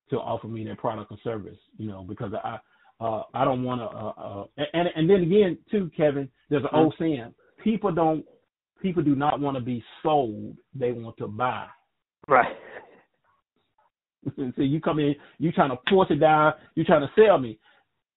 [0.09, 1.57] to offer me their product or service.
[1.77, 2.59] You know, because I
[2.99, 3.85] uh, I don't want to.
[3.85, 8.23] Uh, uh, and and then again, too, Kevin, there's an old saying: people don't
[8.81, 11.65] people do not want to be sold; they want to buy.
[12.27, 12.55] Right.
[14.55, 17.59] so you come in, you trying to force it down, you trying to sell me.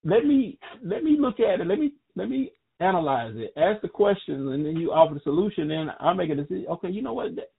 [0.04, 1.66] Let me let me look at it.
[1.66, 5.70] Let me let me analyze it, ask the questions, and then you offer the solution.
[5.70, 6.66] And I make a decision.
[6.68, 7.34] Okay, you know what?
[7.34, 7.50] That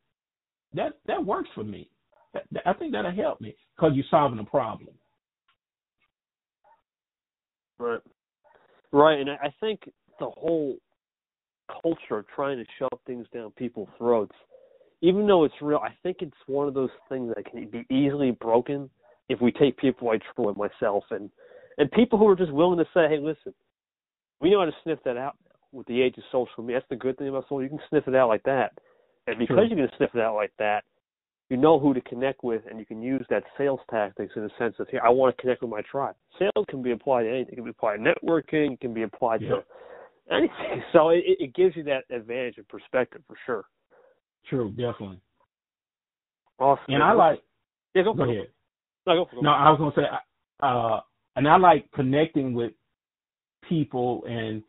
[0.73, 1.89] that, that works for me.
[2.33, 4.89] That, that, I think that'll help me because you're solving a problem.
[7.77, 8.01] Right.
[8.91, 9.81] Right, and I think
[10.19, 10.77] the whole
[11.81, 14.35] culture of trying to shove things down people's throats,
[15.01, 18.31] even though it's real, I think it's one of those things that can be easily
[18.31, 18.89] broken
[19.29, 21.29] if we take people like Troy, myself, and
[21.77, 23.53] and people who are just willing to say, "Hey, listen,
[24.41, 25.35] we know how to sniff that out
[25.71, 26.79] with the age of social media.
[26.79, 27.63] That's the good thing about social.
[27.63, 28.73] You can sniff it out like that,
[29.27, 29.65] and because sure.
[29.65, 30.83] you can sniff it out like that,
[31.49, 34.51] you know who to connect with, and you can use that sales tactics in the
[34.59, 36.15] sense of here, I want to connect with my tribe.
[36.37, 37.53] Sales can be applied to anything.
[37.53, 38.73] It can be applied to networking.
[38.73, 39.49] It can be applied yeah.
[39.49, 39.63] to
[40.31, 40.83] anything.
[40.93, 43.65] So it, it gives you that advantage of perspective for sure.
[44.47, 45.21] True, definitely.
[46.59, 46.83] Awesome.
[46.87, 47.41] And I like.
[47.95, 48.47] Yeah, go, go ahead.
[49.07, 49.41] No, go, go.
[49.41, 50.09] no, I was gonna say,
[50.61, 50.99] uh,
[51.35, 52.73] and I like connecting with
[53.67, 54.61] people and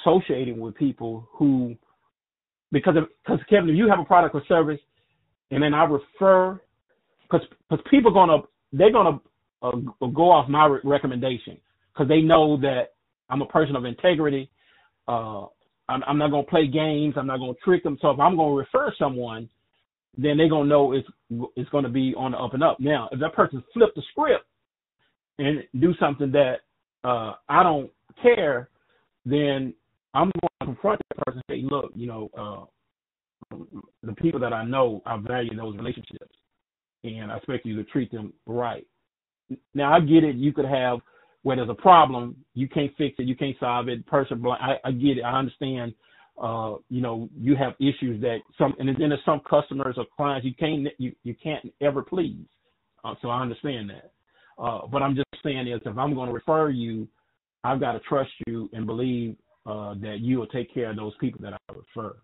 [0.00, 1.74] associating with people who,
[2.70, 4.80] because because Kevin, if you have a product or service
[5.52, 6.60] and then I refer
[7.22, 8.38] because because people gonna
[8.72, 9.20] they're gonna
[9.62, 9.72] uh,
[10.08, 11.58] go off my re- recommendation
[11.92, 12.94] because they know that
[13.28, 14.50] I'm a person of integrity.
[15.06, 15.46] Uh,
[15.88, 17.14] I'm, I'm not gonna play games.
[17.16, 17.98] I'm not gonna trick them.
[18.00, 19.48] So if I'm gonna refer someone,
[20.16, 21.08] then they're gonna know it's
[21.56, 22.78] it's gonna be on the up and up.
[22.80, 24.44] Now, if that person flip the script
[25.38, 26.56] and do something that
[27.04, 27.90] uh, I don't
[28.22, 28.68] care,
[29.24, 29.74] then
[30.14, 32.68] I'm going to confront that person and say, look, you know,
[33.52, 33.56] uh,
[34.02, 36.34] the people that I know, I value those relationships,
[37.04, 38.86] and I expect you to treat them right.
[39.74, 40.36] Now I get it.
[40.36, 40.98] You could have
[41.42, 44.06] where there's a problem, you can't fix it, you can't solve it.
[44.06, 45.22] Person, I, I get it.
[45.22, 45.94] I understand.
[46.40, 50.46] Uh, you know, you have issues that some, and then there's some customers or clients
[50.46, 52.46] you can't you you can't ever please.
[53.04, 54.12] Uh, so I understand that.
[54.58, 57.06] Uh, but I'm just saying is if I'm going to refer you,
[57.64, 61.12] I've got to trust you and believe uh, that you will take care of those
[61.20, 62.16] people that I refer.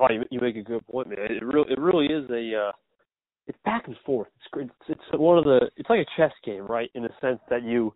[0.00, 1.18] Oh, you, make a good point, man.
[1.20, 2.72] It really, it really is a, uh,
[3.46, 4.28] it's back and forth.
[4.36, 4.68] It's great.
[4.88, 6.90] It's, it's one of the, it's like a chess game, right?
[6.94, 7.92] In the sense that you,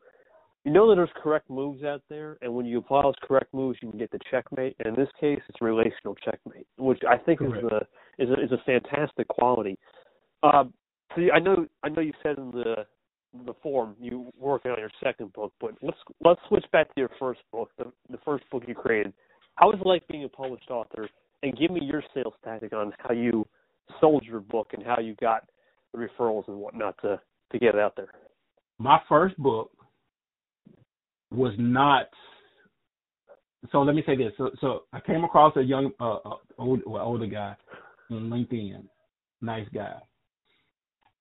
[0.64, 3.78] you know that there's correct moves out there, and when you apply those correct moves,
[3.82, 4.76] you can get the checkmate.
[4.78, 7.64] And in this case, it's relational checkmate, which I think correct.
[7.64, 9.78] is a is a is a fantastic quality.
[10.42, 10.74] Um,
[11.14, 12.84] so I know I know you said in the
[13.46, 17.00] the form you were working on your second book, but let's let's switch back to
[17.00, 19.14] your first book, the the first book you created.
[19.54, 21.08] How was it like being a published author?
[21.42, 23.46] and give me your sales tactic on how you
[24.00, 25.48] sold your book and how you got
[25.92, 27.20] the referrals and whatnot to
[27.52, 28.08] to get it out there.
[28.78, 29.70] My first book
[31.30, 32.08] was not.
[33.72, 34.32] So let me say this.
[34.38, 37.54] So, so I came across a young, uh, uh old, well, older guy
[38.10, 38.84] on LinkedIn,
[39.42, 39.96] nice guy,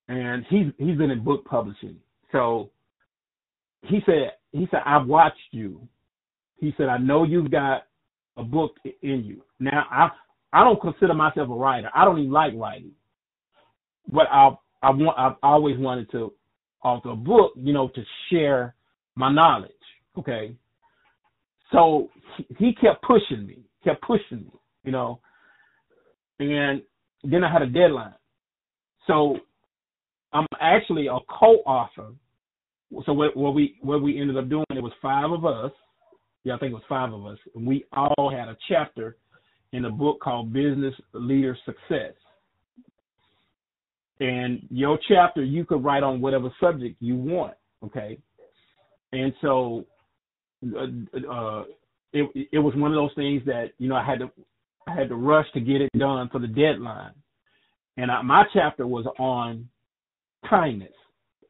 [0.07, 1.97] and he's he's been in book publishing.
[2.31, 2.69] So
[3.83, 5.81] he said he said I've watched you.
[6.57, 7.83] He said I know you've got
[8.37, 9.41] a book in you.
[9.59, 10.09] Now, I
[10.51, 11.89] I don't consider myself a writer.
[11.93, 12.91] I don't even like writing,
[14.11, 16.33] but I I want I've always wanted to
[16.83, 18.75] author a book, you know, to share
[19.15, 19.71] my knowledge.
[20.17, 20.55] Okay,
[21.71, 22.09] so
[22.57, 24.51] he kept pushing me, kept pushing me,
[24.83, 25.19] you know,
[26.39, 26.81] and
[27.23, 28.13] then I had a deadline.
[29.07, 29.37] So
[30.33, 32.13] I'm actually a co-author.
[33.05, 35.71] So what, what we what we ended up doing, it was five of us.
[36.43, 37.37] Yeah, I think it was five of us.
[37.53, 39.17] And we all had a chapter
[39.73, 42.13] in a book called Business Leader Success.
[44.19, 47.53] And your chapter, you could write on whatever subject you want.
[47.83, 48.17] Okay.
[49.13, 49.85] And so
[50.75, 50.83] uh,
[51.31, 51.63] uh,
[52.11, 54.31] it it was one of those things that you know I had to
[54.87, 57.13] I had to rush to get it done for the deadline.
[57.97, 59.69] And I, my chapter was on
[60.49, 60.93] kindness.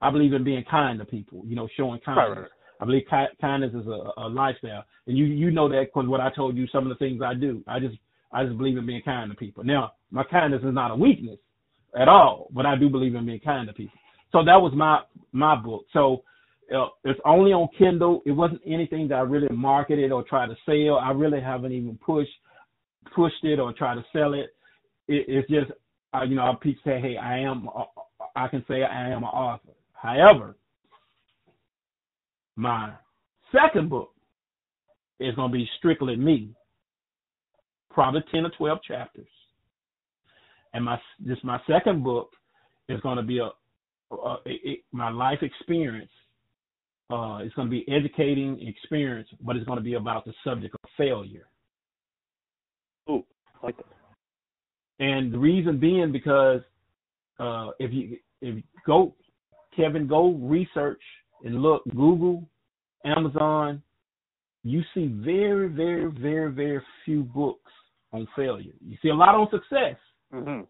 [0.02, 2.38] I believe in being kind to people, you know, showing kindness.
[2.38, 2.52] Right.
[2.82, 6.22] I believe ki- kindness is a, a lifestyle, and you you know that because what
[6.22, 7.98] I told you, some of the things I do, I just
[8.32, 9.64] I just believe in being kind to people.
[9.64, 11.40] Now, my kindness is not a weakness
[12.00, 13.98] at all, but I do believe in being kind to people.
[14.32, 15.86] So that was my my book.
[15.94, 16.24] So
[16.76, 18.22] uh, it's only on Kindle.
[18.26, 20.98] It wasn't anything that I really marketed or tried to sell.
[20.98, 22.32] I really haven't even pushed
[23.16, 24.54] pushed it or tried to sell it.
[25.08, 25.72] it it's just
[26.14, 27.68] uh, you know people say, hey, I am.
[28.36, 29.72] I can say I am an author.
[29.94, 30.56] However,
[32.56, 32.94] my
[33.52, 34.14] second book
[35.20, 36.54] is going to be strictly me,
[38.00, 39.28] probably ten or twelve chapters,
[40.74, 42.30] and my this my second book
[42.88, 43.50] is going to be a,
[44.16, 46.12] a, a my life experience
[47.12, 50.76] uh, it's going to be educating experience, but it's going to be about the subject
[50.76, 51.48] of failure.
[53.10, 53.24] Ooh,
[53.62, 53.86] I like that.
[55.00, 56.62] And the reason being because
[57.40, 59.16] uh, if you if you go,
[59.76, 61.02] Kevin, go research
[61.44, 62.48] and look, Google,
[63.06, 63.82] Amazon,
[64.64, 67.72] you see very, very, very, very few books
[68.12, 68.74] on failure.
[68.86, 69.96] You see a lot on success,
[70.34, 70.62] mm-hmm.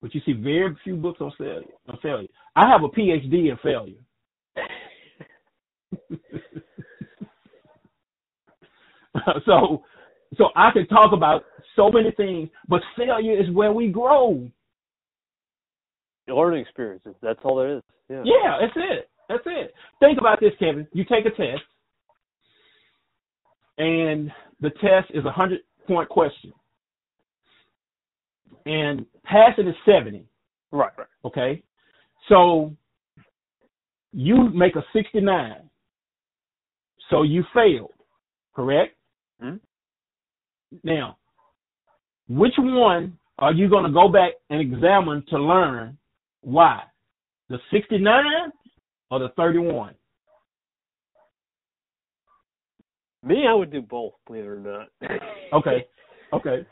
[0.00, 1.62] but you see very few books on failure.
[1.88, 2.28] On failure.
[2.56, 3.98] I have a PhD in failure.
[9.46, 9.82] so
[10.36, 11.44] so I can talk about
[11.76, 14.48] so many things, but failure is where we grow.
[16.28, 17.14] Learning experiences.
[17.20, 17.82] That's all there is.
[18.08, 18.22] Yeah.
[18.24, 19.10] Yeah, that's it.
[19.28, 19.74] That's it.
[20.00, 20.86] Think about this, Kevin.
[20.92, 21.62] You take a test,
[23.78, 26.52] and the test is a hundred point question,
[28.66, 30.24] and passing is seventy.
[30.70, 30.92] Right.
[30.96, 31.06] Right.
[31.24, 31.62] Okay.
[32.28, 32.72] So
[34.12, 35.68] you make a sixty nine.
[37.10, 37.92] So you failed,
[38.54, 38.96] correct?
[39.42, 39.56] Mm-hmm.
[40.82, 41.18] Now,
[42.28, 45.98] which one are you going to go back and examine to learn
[46.42, 46.82] why?
[47.48, 48.24] The 69
[49.10, 49.94] or the 31?
[53.24, 54.88] Me, I would do both, believe it or not.
[55.52, 55.86] okay.
[56.32, 56.66] Okay.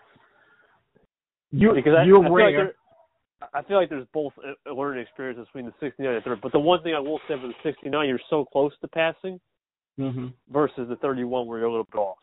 [1.52, 2.64] You, because I, you're I rare.
[2.64, 2.74] Like
[3.54, 4.32] I feel like there's both
[4.66, 6.40] a learning experience between the 69 and 30.
[6.42, 9.40] But the one thing I will say for the 69, you're so close to passing
[9.98, 10.26] mm-hmm.
[10.52, 12.18] versus the 31 where you're a little bit off.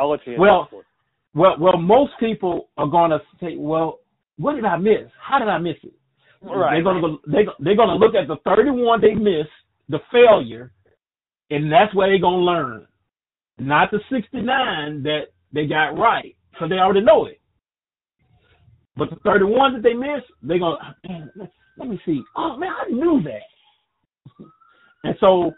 [0.00, 0.36] I'll let you.
[0.38, 0.68] Well,
[1.34, 1.76] well, well.
[1.76, 3.98] Most people are going to say, "Well,
[4.38, 5.10] what did I miss?
[5.20, 5.92] How did I miss it?"
[6.42, 6.74] Right.
[6.74, 9.50] They're going to go, they they're going to look at the 31 they missed,
[9.90, 10.72] the failure,
[11.50, 12.86] and that's where they're going to learn,
[13.58, 15.20] not the 69 that
[15.52, 17.40] they got right, So they already know it.
[18.96, 22.22] But the 31 that they missed, they're going, to, let me see.
[22.36, 24.46] Oh man, I knew that.
[25.04, 25.52] And so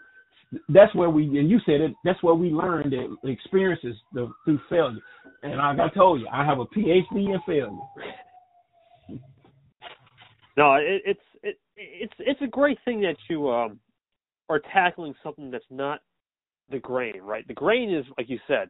[0.69, 1.91] that's where we and you said it.
[2.03, 4.99] That's where we learned that experiences the, through failure.
[5.43, 7.69] And like I told you, I have a PhD in failure.
[10.57, 13.79] No, it, it's it, it's it's a great thing that you um,
[14.49, 15.99] are tackling something that's not
[16.69, 17.47] the grain, right?
[17.47, 18.69] The grain is like you said.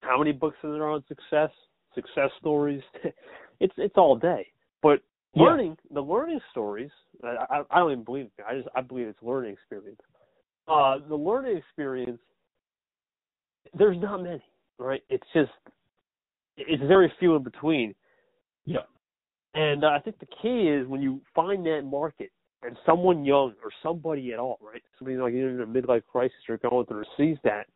[0.00, 1.50] How many books are there on success,
[1.94, 2.82] success stories?
[3.60, 4.46] it's it's all day.
[4.82, 5.00] But
[5.34, 5.94] learning yeah.
[5.94, 6.90] the learning stories,
[7.22, 8.44] I, I don't even believe it.
[8.46, 10.00] I just I believe it's learning experience
[10.68, 12.20] uh, the learning experience,
[13.76, 14.42] there's not many,
[14.78, 15.02] right?
[15.08, 15.50] It's just,
[16.56, 17.94] it's very few in between.
[18.64, 18.78] Yeah.
[19.54, 22.30] And uh, I think the key is when you find that market
[22.64, 24.82] and someone young or somebody at all, right?
[24.98, 27.66] Somebody like in a midlife crisis or going through sees that,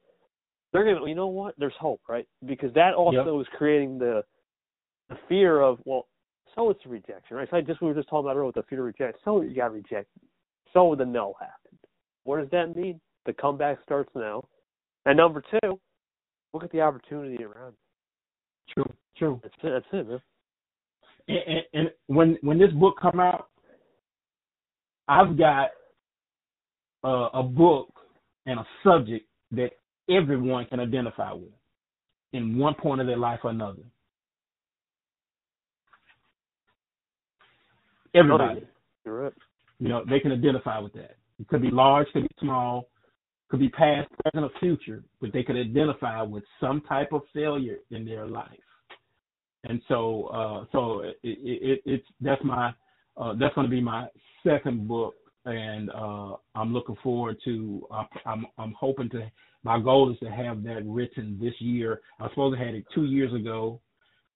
[0.72, 1.54] they're gonna, you know what?
[1.58, 2.26] There's hope, right?
[2.46, 3.46] Because that also yep.
[3.46, 4.22] is creating the
[5.08, 6.06] the fear of, well,
[6.54, 7.48] so it's rejection, right?
[7.50, 9.20] So I just we were just talking about earlier with the fear of rejection.
[9.24, 10.22] So you got rejected.
[10.72, 11.78] So the no happened.
[12.24, 13.00] What does that mean?
[13.24, 14.44] The comeback starts now.
[15.06, 15.80] And number two,
[16.52, 17.74] look at the opportunity around.
[18.74, 19.40] True, true.
[19.42, 19.70] That's it.
[19.70, 20.20] That's it, man.
[21.28, 23.48] And, and, and when when this book come out,
[25.08, 25.70] I've got
[27.04, 27.88] uh, a book
[28.46, 29.70] and a subject that
[30.10, 31.52] everyone can identify with
[32.32, 33.82] in one point of their life or another.
[38.14, 38.66] Everybody.
[39.04, 39.32] You're right.
[39.78, 41.16] You know, they can identify with that.
[41.38, 42.88] It could be large, could be small,
[43.48, 47.78] could be past, present, or future, but they could identify with some type of failure
[47.90, 48.48] in their life.
[49.64, 52.72] And so, uh, so it, it, it's that's my
[53.16, 54.06] uh, that's going to be my
[54.48, 57.86] second book, and uh, I'm looking forward to.
[57.90, 59.30] Uh, I'm I'm hoping to.
[59.64, 62.00] My goal is to have that written this year.
[62.18, 63.80] I was supposed to have it two years ago,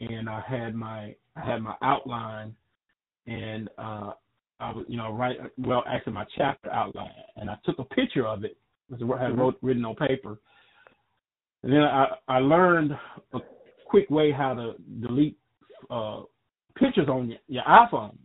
[0.00, 2.54] and I had my I had my outline,
[3.26, 4.12] and uh,
[4.60, 8.26] I was you know right well actually my chapter outline, and I took a picture
[8.26, 8.56] of it.
[8.90, 9.40] It was I had mm-hmm.
[9.40, 10.38] wrote written on paper,
[11.62, 12.92] and then I I learned
[13.32, 13.38] a
[13.86, 15.38] quick way how to delete
[15.90, 16.22] uh,
[16.76, 18.16] pictures on your, your iPhone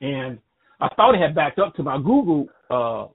[0.00, 0.38] and
[0.80, 3.06] I thought it had backed up to my Google uh,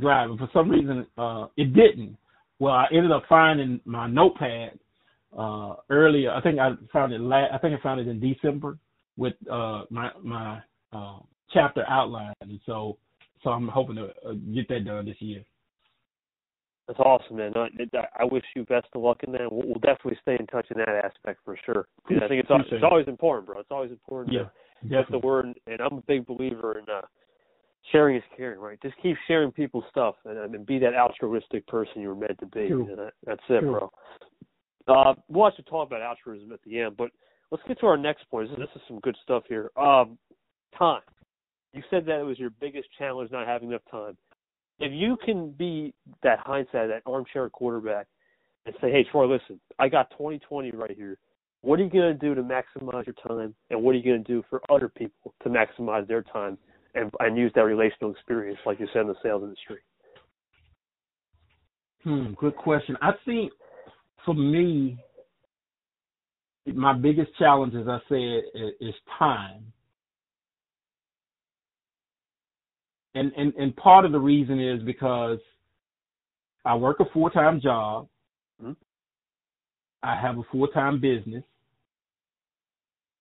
[0.00, 2.16] Drive, and for some reason uh, it didn't.
[2.58, 4.78] Well, I ended up finding my notepad
[5.36, 6.30] uh, earlier.
[6.32, 7.20] I think I found it.
[7.20, 8.78] La- I think I found it in December
[9.16, 10.60] with uh, my my
[10.92, 11.18] uh,
[11.52, 12.98] chapter outline, and so
[13.42, 15.44] so I'm hoping to uh, get that done this year.
[16.86, 17.52] That's awesome, man.
[17.56, 17.68] I,
[18.20, 19.50] I wish you best of luck in that.
[19.50, 21.86] We'll, we'll definitely stay in touch in that aspect for sure.
[22.06, 23.60] I think it's it's always important, bro.
[23.60, 24.34] It's always important.
[24.34, 24.46] Yeah.
[24.90, 27.02] That's the word, and I'm a big believer in uh,
[27.90, 28.78] sharing is caring, right?
[28.82, 32.68] Just keep sharing people's stuff and, and be that altruistic person you're meant to be.
[32.68, 32.88] True.
[32.96, 33.72] That, that's it, True.
[33.72, 33.92] bro.
[34.88, 37.10] Uh, we'll actually talk about altruism at the end, but
[37.50, 38.48] let's get to our next point.
[38.48, 39.70] This is, this is some good stuff here.
[39.76, 40.18] Um,
[40.76, 41.02] time.
[41.72, 44.16] You said that it was your biggest challenge not having enough time.
[44.78, 48.06] If you can be that hindsight, that armchair quarterback,
[48.66, 51.18] and say, "Hey, Troy, listen, I got 2020 right here.
[51.62, 54.24] What are you going to do to maximize your time, and what are you going
[54.24, 56.58] to do for other people to maximize their time
[56.94, 59.78] and, and use that relational experience, like you said in the sales industry?
[62.02, 62.96] Hmm, good question.
[63.00, 63.52] I think
[64.24, 64.98] for me,
[66.66, 68.42] my biggest challenge, as I said,
[68.80, 69.72] is time.
[73.14, 75.38] And, and and part of the reason is because
[76.64, 78.08] I work a full time job.
[78.60, 78.72] Mm-hmm.
[80.02, 81.44] I have a full time business.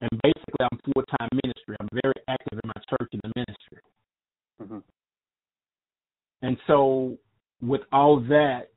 [0.01, 1.75] And basically, I'm full time ministry.
[1.79, 3.81] I'm very active in my church and the ministry.
[4.61, 4.77] Mm-hmm.
[6.41, 7.17] And so,
[7.61, 8.69] with all that,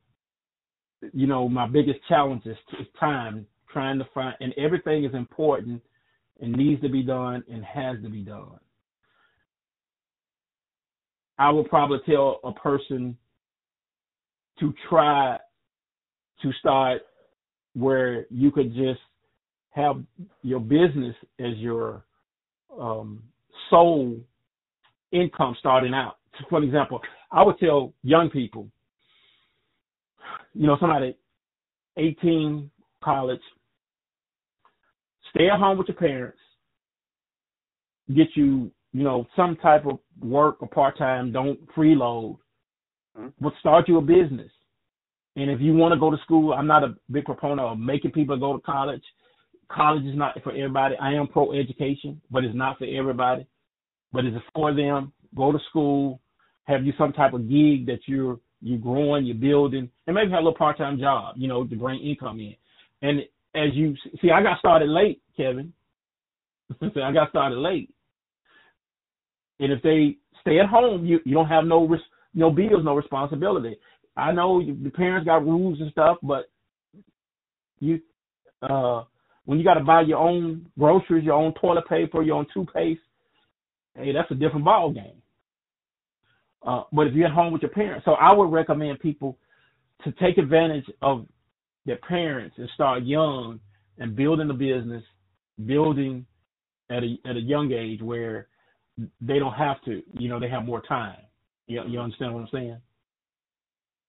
[1.12, 5.80] you know, my biggest challenge is, is time, trying to find, and everything is important
[6.40, 8.58] and needs to be done and has to be done.
[11.38, 13.16] I would probably tell a person
[14.60, 15.38] to try
[16.42, 17.02] to start
[17.74, 19.00] where you could just
[19.74, 19.96] have
[20.42, 22.04] your business as your
[22.80, 23.22] um,
[23.70, 24.16] sole
[25.12, 26.16] income starting out.
[26.48, 27.00] For example,
[27.30, 28.68] I would tell young people,
[30.54, 31.16] you know, somebody
[31.96, 32.70] 18,
[33.02, 33.40] college,
[35.30, 36.38] stay at home with your parents,
[38.14, 42.38] get you, you know, some type of work or part time, don't freeload,
[43.18, 43.28] mm-hmm.
[43.40, 44.50] but start you a business.
[45.36, 48.12] And if you want to go to school, I'm not a big proponent of making
[48.12, 49.02] people go to college
[49.74, 50.94] college is not for everybody.
[51.00, 53.46] I am pro education, but it's not for everybody.
[54.12, 55.12] But it's for them.
[55.36, 56.20] Go to school,
[56.64, 60.38] have you some type of gig that you're you're growing, you're building, and maybe have
[60.38, 62.54] a little part time job, you know, to bring income in.
[63.02, 63.20] And
[63.54, 65.72] as you see, I got started late, Kevin.
[66.80, 67.92] I got started late.
[69.60, 72.00] And if they stay at home, you you don't have no res-
[72.34, 73.76] no bills, no responsibility.
[74.16, 76.50] I know the parents got rules and stuff, but
[77.80, 78.00] you
[78.62, 79.02] uh
[79.44, 83.00] when you got to buy your own groceries, your own toilet paper, your own toothpaste,
[83.96, 85.22] hey, that's a different ball game.
[86.66, 89.38] Uh, but if you're at home with your parents, so I would recommend people
[90.04, 91.26] to take advantage of
[91.84, 93.60] their parents and start young
[93.98, 95.02] and building a business,
[95.66, 96.24] building
[96.90, 98.48] at a at a young age where
[99.20, 101.18] they don't have to, you know, they have more time.
[101.66, 102.78] You, you understand what I'm saying?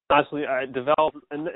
[0.10, 1.48] Honestly, I develop, and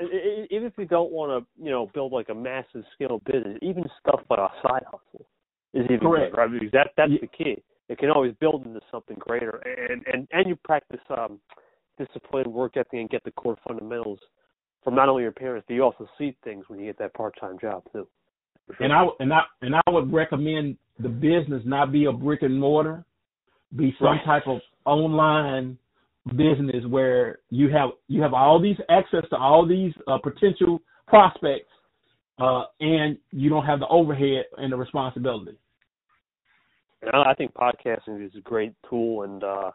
[0.50, 3.84] even if you don't want to, you know, build like a massive scale business, even
[4.00, 5.26] stuff like a side hustle
[5.74, 6.32] is even Correct.
[6.32, 6.50] good, right?
[6.50, 7.18] Because that that's yeah.
[7.20, 7.62] the key.
[7.88, 11.40] It can always build into something greater, and and and you practice um,
[11.98, 14.18] discipline, work ethic, and get the core fundamentals
[14.82, 17.34] from not only your parents, but you also see things when you get that part
[17.40, 18.06] time job too.
[18.76, 18.84] Sure.
[18.84, 22.58] And I and I and I would recommend the business not be a brick and
[22.58, 23.04] mortar,
[23.76, 24.24] be some right.
[24.24, 25.78] type of online
[26.28, 31.70] business where you have you have all these access to all these uh, potential prospects,
[32.38, 35.56] uh, and you don't have the overhead and the responsibility.
[37.12, 39.70] I think podcasting is a great tool, and uh,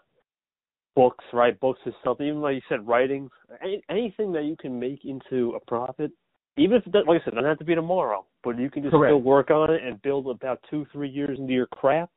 [0.95, 1.59] books, right?
[1.59, 2.27] Books is something.
[2.27, 3.29] Even like you said, writing,
[3.63, 6.11] any, anything that you can make into a profit.
[6.57, 8.81] Even if, it like I said, it doesn't have to be tomorrow, but you can
[8.81, 9.11] just Correct.
[9.11, 12.13] still work on it and build about two, three years into your craft.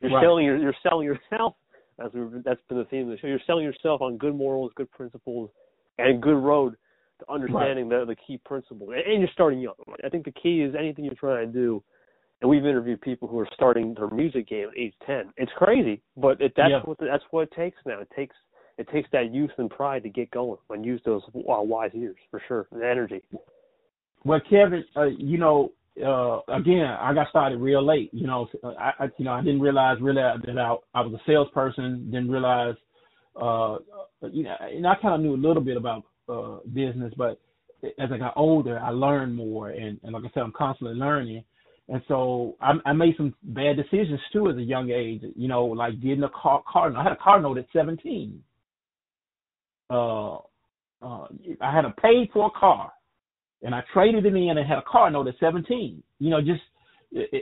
[0.00, 0.24] You're right.
[0.24, 1.54] selling, your, you're selling yourself
[2.04, 3.26] as we that's been the theme of the show.
[3.26, 5.50] You're selling yourself on good morals, good principles,
[5.98, 6.76] and good road
[7.20, 8.00] to understanding right.
[8.00, 8.90] the the key principles.
[8.94, 9.74] And, and you're starting young.
[10.04, 11.82] I think the key is anything you're trying to do,
[12.40, 15.32] and we've interviewed people who are starting their music game at age ten.
[15.36, 16.80] It's crazy, but it, that's Yeah.
[16.84, 18.00] what that's what it takes now.
[18.00, 18.36] It takes
[18.78, 22.16] it takes that youth and pride to get going and use those uh, wise years
[22.30, 23.22] for sure, the energy.
[24.24, 25.72] Well, Kevin, uh, you know,
[26.04, 28.10] uh, again, I got started real late.
[28.12, 31.22] You know, I, I you know I didn't realize really that I, I was a
[31.26, 32.10] salesperson.
[32.10, 32.74] Didn't realize,
[33.40, 33.78] uh,
[34.30, 37.40] you know, and I kind of knew a little bit about uh, business, but
[37.98, 41.44] as I got older, I learned more, and, and like I said, I'm constantly learning.
[41.88, 45.22] And so I, I made some bad decisions too as a young age.
[45.36, 46.94] You know, like getting a car, car.
[46.94, 48.42] I had a car note at 17.
[49.90, 50.34] Uh,
[51.00, 51.26] uh,
[51.60, 52.92] I had a paid for a car
[53.62, 56.02] and I traded it in and had a car note at 17.
[56.18, 56.62] You know, just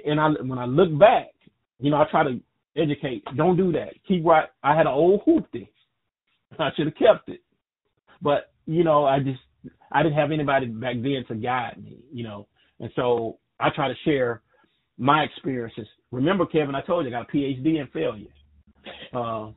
[0.04, 1.28] and I when I look back,
[1.78, 2.40] you know, I try to
[2.76, 3.24] educate.
[3.36, 3.94] Don't do that.
[4.06, 4.48] Keep right.
[4.62, 5.68] I had an old hoopty.
[6.58, 7.40] I should have kept it,
[8.22, 9.40] but you know, I just
[9.92, 11.98] I didn't have anybody back then to guide me.
[12.12, 12.46] You know,
[12.80, 14.42] and so I try to share
[14.98, 15.86] my experiences.
[16.10, 18.28] Remember, Kevin, I told you I got a PhD in failure.
[19.12, 19.50] Uh,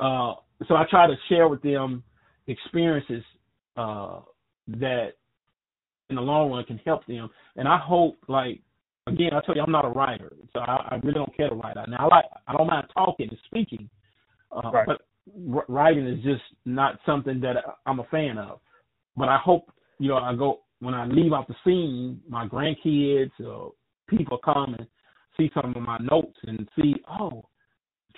[0.02, 0.34] uh,
[0.68, 2.02] so I try to share with them
[2.46, 3.22] experiences
[3.76, 4.20] uh,
[4.68, 5.10] that
[6.10, 7.28] in the long run can help them.
[7.56, 8.60] And I hope, like,
[9.06, 11.54] again, I tell you, I'm not a writer, so I, I really don't care to
[11.54, 11.76] write.
[11.88, 13.88] Now, I like, I don't mind talking and speaking,
[14.50, 14.86] uh, Right.
[14.86, 17.56] but w- writing is just not something that
[17.86, 18.60] I'm a fan of.
[19.16, 23.30] But I hope, you know, I go when I leave off the scene, my grandkids
[23.40, 23.72] or
[24.08, 24.86] people come and
[25.36, 27.44] see some of my notes and see, oh,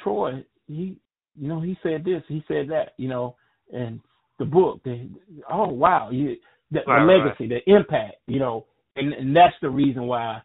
[0.03, 0.99] Troy, he,
[1.37, 3.37] you know, he said this, he said that, you know,
[3.73, 4.01] and
[4.39, 5.09] the book, the,
[5.51, 6.37] oh wow, you,
[6.71, 7.25] the, Right, the right.
[7.25, 8.67] legacy, the impact, you know,
[8.97, 10.41] and, and that's the reason why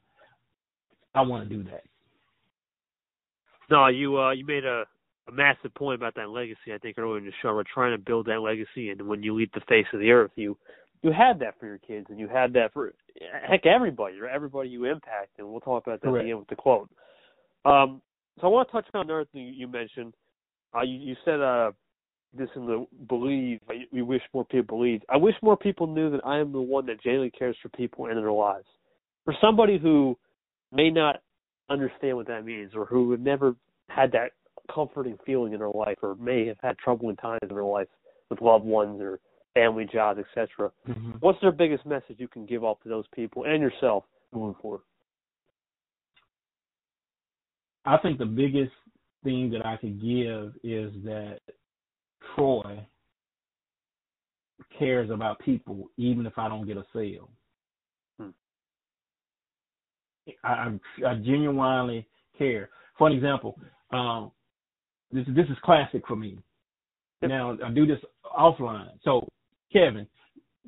[1.15, 1.83] I want to do that.
[3.69, 4.85] No, you uh you made a,
[5.27, 6.73] a massive point about that legacy.
[6.73, 9.35] I think earlier in the show, we're trying to build that legacy, and when you
[9.35, 10.57] leave the face of the earth, you
[11.01, 12.93] you had that for your kids, and you had that for
[13.47, 14.33] heck everybody, right?
[14.33, 16.25] everybody you impact, and we'll talk about that Correct.
[16.25, 16.89] again with the quote.
[17.65, 18.01] Um,
[18.39, 20.13] so I want to touch on another thing you mentioned.
[20.75, 21.71] Uh, you, you said uh
[22.33, 23.59] this in the believe.
[23.91, 25.05] We wish more people believed.
[25.09, 28.05] I wish more people knew that I am the one that genuinely cares for people
[28.05, 28.67] and their lives.
[29.25, 30.17] For somebody who
[30.71, 31.17] may not
[31.69, 33.55] understand what that means, or who have never
[33.89, 34.31] had that
[34.73, 37.87] comforting feeling in their life, or may have had troubling times in their life
[38.29, 39.19] with loved ones or
[39.53, 40.71] family, jobs, etc.
[40.87, 41.11] Mm-hmm.
[41.19, 44.03] What's their biggest message you can give off to those people and yourself
[44.33, 44.81] moving forward?
[47.85, 48.71] I think the biggest
[49.23, 51.39] thing that I could give is that
[52.35, 52.85] Troy
[54.77, 57.29] cares about people even if I don't get a sale.
[58.19, 58.29] Hmm.
[60.43, 60.71] I,
[61.05, 62.07] I, genuinely
[62.37, 62.69] care.
[62.97, 63.59] For an example,
[63.91, 64.31] um,
[65.11, 66.37] this this is classic for me.
[67.21, 67.29] Yep.
[67.29, 67.99] Now I do this
[68.37, 68.91] offline.
[69.03, 69.27] So
[69.71, 70.07] Kevin,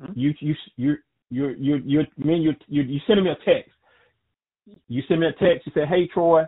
[0.02, 0.14] Mhm.
[0.16, 0.98] you you you
[1.30, 3.72] you you you you you you sending me a text.
[4.88, 5.66] You send me a text.
[5.66, 6.44] You said, "Hey Troy,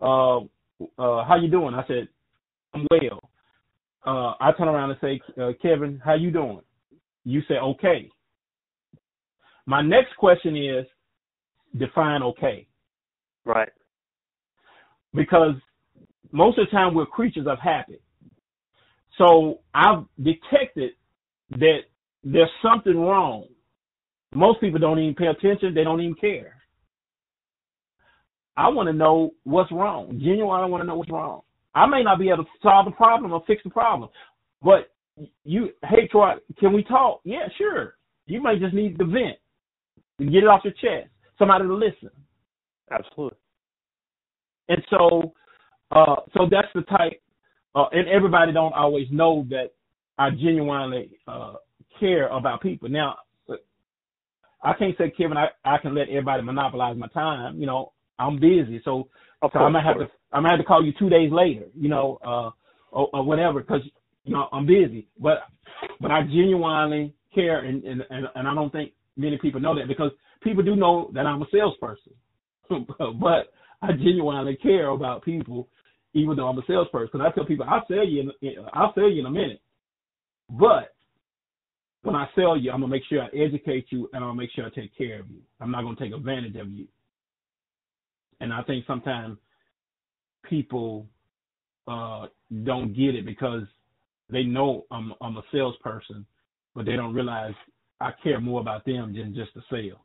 [0.00, 2.08] uh, uh, how you doing?" I said,
[2.74, 3.27] "I'm well."
[4.08, 6.62] Uh, I turn around and say, uh, "Kevin, how you doing?"
[7.24, 8.10] You say, "Okay."
[9.66, 10.86] My next question is,
[11.76, 12.66] define okay
[13.44, 13.70] Right.
[15.12, 15.54] because
[16.32, 18.00] most of the time we're creatures of habit.
[19.18, 20.92] So I've detected
[21.50, 21.80] that
[22.24, 23.46] there's something wrong.
[24.34, 26.56] Most people don't even pay attention, they don't even care.
[28.56, 30.18] I want to know what's wrong.
[30.18, 31.42] Genuinely, I want to know what's wrong.
[31.78, 34.10] I may not be able to solve the problem or fix the problem,
[34.62, 34.90] but
[35.44, 37.20] you, hey Troy, can we talk?
[37.24, 37.94] Yeah, sure.
[38.26, 39.38] You may just need to vent,
[40.18, 42.10] get it off your chest, somebody to listen.
[42.90, 43.38] Absolutely.
[44.68, 45.32] And so,
[45.92, 47.22] uh, so that's the type,
[47.74, 49.70] uh, and everybody don't always know that
[50.18, 51.54] I genuinely uh,
[52.00, 52.88] care about people.
[52.88, 53.16] Now,
[54.62, 57.60] I can't say Kevin, I, I can let everybody monopolize my time.
[57.60, 59.08] You know, I'm busy, so
[59.42, 60.10] Of so course, I might have to course.
[60.32, 61.66] I might have to call you two days later.
[61.74, 62.50] You know, uh,
[62.90, 63.82] or, or whatever, because
[64.24, 65.08] you know I'm busy.
[65.20, 65.38] But
[66.00, 69.88] but I genuinely care, and, and and and I don't think many people know that
[69.88, 70.10] because
[70.42, 72.12] people do know that I'm a salesperson,
[72.68, 75.68] but I genuinely care about people,
[76.14, 77.10] even though I'm a salesperson.
[77.12, 79.60] Because I tell people I'll sell you, in, I'll sell you in a minute,
[80.50, 80.94] but
[82.02, 84.66] when I sell you, I'm gonna make sure I educate you and I'll make sure
[84.66, 85.40] I take care of you.
[85.60, 86.86] I'm not gonna take advantage of you.
[88.40, 89.38] And I think sometimes
[90.44, 91.06] people
[91.86, 92.26] uh
[92.64, 93.62] don't get it because
[94.30, 96.26] they know I'm I'm a salesperson,
[96.74, 97.54] but they don't realize
[98.00, 100.00] I care more about them than just the sale.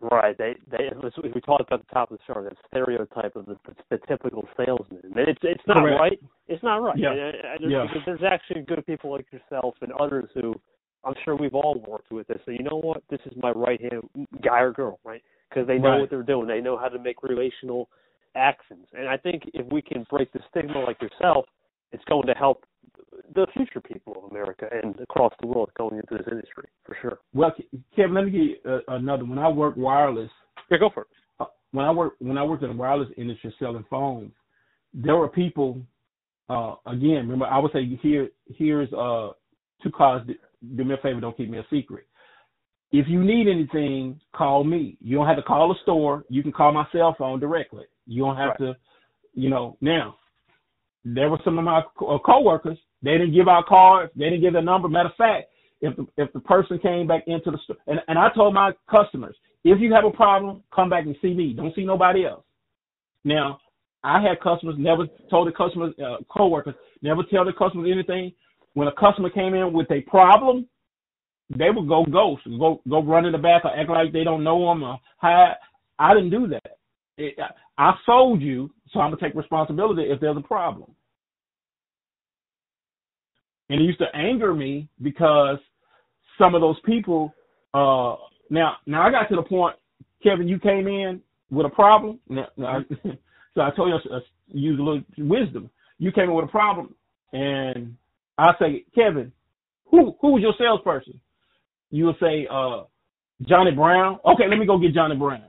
[0.00, 0.36] Right.
[0.38, 0.90] They they
[1.34, 3.56] we talked about the top of the show that stereotype of the,
[3.90, 5.00] the, typical salesman.
[5.04, 6.00] And it's it's not Correct.
[6.00, 6.20] right.
[6.46, 6.96] It's not right.
[6.96, 7.10] Yeah.
[7.10, 7.86] And I, I just, Yeah.
[8.06, 10.54] There's actually good people like yourself and others who
[11.04, 12.38] I'm sure we've all worked with this.
[12.44, 13.02] So you know what?
[13.10, 14.02] This is my right hand
[14.42, 15.22] guy or girl, right?
[15.48, 16.00] Because they know Right.
[16.00, 16.46] what they're doing.
[16.46, 17.88] They know how to make relational
[18.34, 18.86] actions.
[18.92, 21.46] And I think if we can break the stigma like yourself,
[21.92, 22.64] it's going to help
[23.34, 27.18] the future people of America and across the world going into this industry for sure.
[27.34, 27.52] Well,
[27.96, 29.24] Kevin, let me give you uh, another.
[29.24, 30.30] When I worked wireless,
[30.70, 31.08] Yeah, go for it.
[31.40, 34.32] uh, when I worked when I worked in the wireless industry selling phones,
[34.92, 35.80] there were people.
[36.50, 39.30] Uh, again, remember I would say here here's uh
[39.82, 40.22] two calls.
[40.76, 42.06] Do me a favor, don't keep me a secret.
[42.90, 44.96] If you need anything, call me.
[45.00, 46.24] You don't have to call the store.
[46.30, 47.84] You can call my cell phone directly.
[48.06, 48.74] You don't have Right.
[48.74, 48.76] to,
[49.34, 49.76] you know.
[49.80, 50.16] Now,
[51.04, 52.78] there were some of my co- uh, coworkers.
[53.02, 54.12] They didn't give out cards.
[54.16, 54.88] They didn't give their number.
[54.88, 55.48] Matter of fact,
[55.80, 58.72] if the, if the person came back into the store, and, and I told my
[58.90, 61.52] customers, if you have a problem, come back and see me.
[61.52, 62.44] Don't see nobody else.
[63.24, 63.60] Now,
[64.02, 68.32] I had customers never told the customers, uh, coworkers, never tell the customers anything.
[68.74, 70.66] When a customer came in with a problem,
[71.50, 74.44] they would go ghost, go go run in the back or act like they don't
[74.44, 75.54] know them or hide.
[75.98, 76.78] I didn't do that.
[77.16, 77.38] It,
[77.78, 80.92] I sold you, so I'm gonna take responsibility if there's a problem.
[83.70, 85.58] And it used to anger me because
[86.38, 87.34] some of those people.
[87.74, 88.16] Uh,
[88.50, 89.76] now, now I got to the point,
[90.22, 91.20] Kevin, you came in
[91.50, 92.18] with a problem.
[92.28, 92.80] Now, now,
[93.54, 95.70] so I told you I use a little wisdom.
[95.98, 96.94] You came in with a problem,
[97.32, 97.96] and
[98.38, 99.32] I say, Kevin,
[99.90, 101.20] who who was your salesperson?
[101.90, 102.84] You will say, uh,
[103.48, 104.18] Johnny Brown.
[104.24, 105.42] Okay, let me go get Johnny Brown.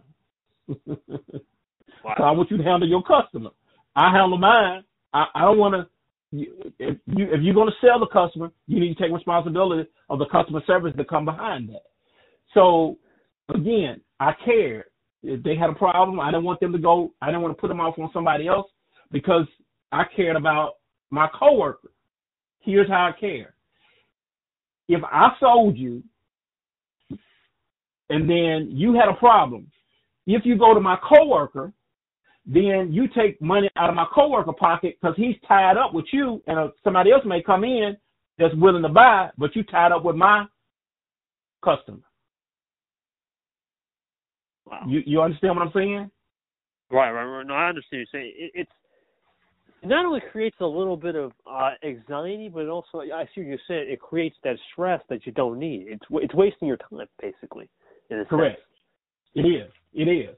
[2.03, 2.13] Wow.
[2.17, 3.49] So I want you to handle your customer.
[3.95, 4.83] I handle mine.
[5.13, 5.87] I, I don't want to.
[6.31, 10.19] If you if you're going to sell the customer, you need to take responsibility of
[10.19, 11.83] the customer service that come behind that.
[12.53, 12.97] So
[13.53, 14.85] again, I cared.
[15.23, 17.11] If they had a problem, I didn't want them to go.
[17.21, 18.67] I didn't want to put them off on somebody else
[19.11, 19.45] because
[19.91, 20.75] I cared about
[21.09, 21.91] my coworker.
[22.59, 23.55] Here's how I care.
[24.87, 26.03] If I sold you
[28.09, 29.69] and then you had a problem,
[30.25, 31.71] if you go to my coworker,
[32.45, 36.41] then you take money out of my coworker pocket because he's tied up with you,
[36.47, 37.95] and uh, somebody else may come in
[38.37, 40.45] that's willing to buy, but you tied up with my
[41.63, 41.99] customer.
[44.65, 44.83] Wow.
[44.87, 46.11] You you understand what I'm saying?
[46.91, 47.45] Right, right, right.
[47.45, 48.33] No, I understand you're saying.
[48.35, 48.71] It, it's
[49.81, 53.41] it not only creates a little bit of uh, anxiety, but it also I see
[53.41, 53.85] what you're saying.
[53.89, 55.87] It creates that stress that you don't need.
[55.87, 57.69] It's it's wasting your time, basically.
[58.29, 58.59] Correct.
[58.59, 59.45] Sense.
[59.45, 59.71] It is.
[59.93, 60.35] It is.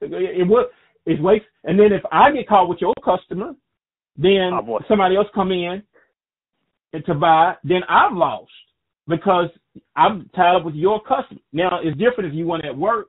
[0.00, 0.66] It, it would.
[1.06, 1.44] It's waste.
[1.64, 3.54] And then if I get caught with your customer,
[4.16, 5.82] then Oh, somebody else come in
[6.92, 8.50] and to buy, then I've lost
[9.06, 9.48] because
[9.96, 11.40] I'm tied up with your customer.
[11.52, 13.08] Now it's different if you went at work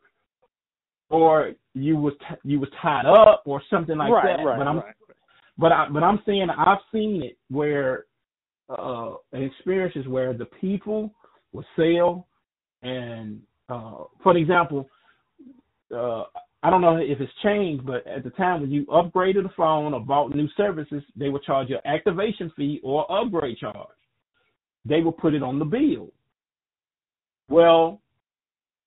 [1.10, 4.44] or you was t- you was tied up or something like right, that.
[4.44, 4.96] right, but I'm right.
[5.58, 8.06] but I but I'm saying I've seen it where
[8.70, 11.14] uh experiences where the people
[11.52, 12.28] will sell
[12.82, 14.90] and uh for example,
[15.96, 16.24] uh
[16.64, 19.96] I don't know if it's changed, but at the time when you upgraded the phone
[19.96, 23.76] or bought new services, they would charge you an activation fee or upgrade charge.
[24.86, 26.10] They would put it on the bill.
[27.50, 28.02] Well,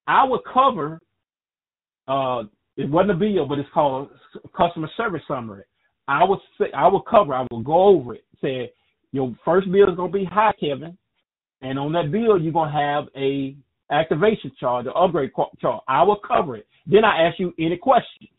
[0.06, 1.00] I would cover
[2.06, 2.44] uh
[2.76, 4.10] it wasn't a bill, but it's called
[4.42, 5.64] a customer service summary.
[6.08, 8.72] I would say I would cover, I would go over it, say
[9.12, 10.96] your first bill is gonna be high, Kevin,
[11.62, 13.56] and on that bill you're gonna have a
[13.90, 15.30] activation charge or upgrade
[15.60, 15.82] charge.
[15.88, 16.66] I will cover it.
[16.86, 18.30] Then I ask you any questions.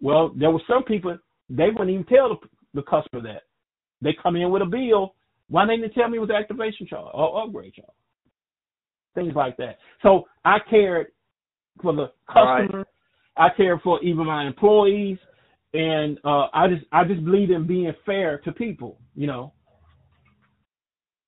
[0.00, 1.18] Well, there were some people
[1.48, 2.36] they wouldn't even tell the,
[2.74, 3.42] the customer that.
[4.02, 5.14] They come in with a bill.
[5.48, 7.88] Why didn't they tell me it was activation charge or upgrade charge?
[9.14, 9.78] Things like that.
[10.02, 11.08] So I cared
[11.82, 12.78] for the customer.
[12.78, 12.86] Right.
[13.36, 15.18] I cared for even my employees,
[15.74, 18.98] and uh, I just I just believe in being fair to people.
[19.14, 19.52] You know.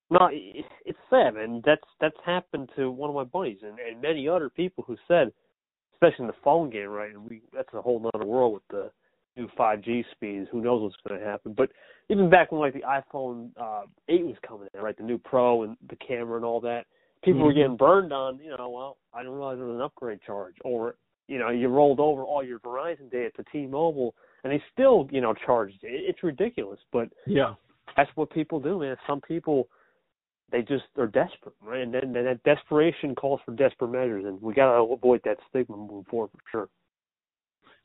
[0.09, 4.27] No, it's sad, and that's that's happened to one of my buddies and, and many
[4.27, 5.31] other people who said,
[5.93, 7.09] especially in the phone game, right?
[7.11, 8.91] And we that's a whole nother world with the
[9.35, 10.47] new 5G speeds.
[10.51, 11.53] Who knows what's going to happen?
[11.57, 11.71] But
[12.09, 14.95] even back when like the iPhone uh, 8 was coming in, right?
[14.95, 16.85] The new Pro and the camera and all that,
[17.23, 17.55] people were Mhm.
[17.55, 18.37] getting burned on.
[18.37, 20.95] You know, well, I didn't realize there was an upgrade charge, or
[21.27, 25.21] you know, you rolled over all your Verizon data to T-Mobile, and they still, you
[25.21, 25.81] know, charged.
[25.83, 27.55] It- It's ridiculous, but Yeah.
[27.95, 28.97] that's what people do, man.
[29.07, 29.69] Some people
[30.51, 31.81] they just are desperate, right?
[31.81, 35.75] And then and that desperation calls for desperate measures, and we gotta avoid that stigma
[35.75, 36.69] moving forward for sure.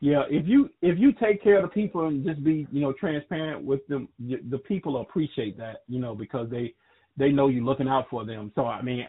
[0.01, 2.93] Yeah, if you if you take care of the people and just be you know
[2.93, 6.75] transparent with them, the people appreciate that you know because they
[7.17, 8.53] they know you're looking out for them.
[8.55, 9.07] So I mean,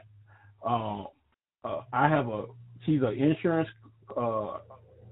[0.68, 1.04] uh,
[1.64, 2.46] uh, I have a
[2.86, 3.70] she's an insurance
[4.18, 4.58] uh,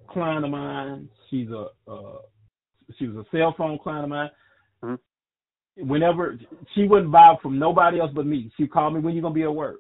[0.10, 1.10] client of mine.
[1.30, 2.20] She's a uh,
[2.98, 4.30] she was a cell phone client of mine.
[5.78, 6.40] Whenever
[6.74, 9.44] she wouldn't buy from nobody else but me, she called me when you gonna be
[9.44, 9.78] at work.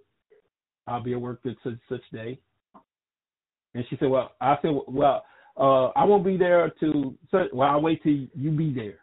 [0.86, 2.40] I'll be at work this such such day.
[3.74, 5.24] And she said, well, I said, well,
[5.58, 7.16] uh, I won't be there to.
[7.54, 9.00] Well, I'll wait till you be there.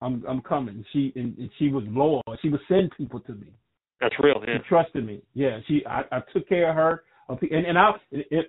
[0.00, 0.84] I'm I'm coming.
[0.92, 2.22] She and, and she was loyal.
[2.40, 3.52] She would send people to me.
[4.00, 4.42] That's real.
[4.46, 4.58] Yeah.
[4.58, 5.22] She trusted me.
[5.34, 5.58] Yeah.
[5.68, 7.04] She I, I took care of her.
[7.28, 8.46] And and I if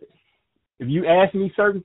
[0.79, 1.83] if you ask me certain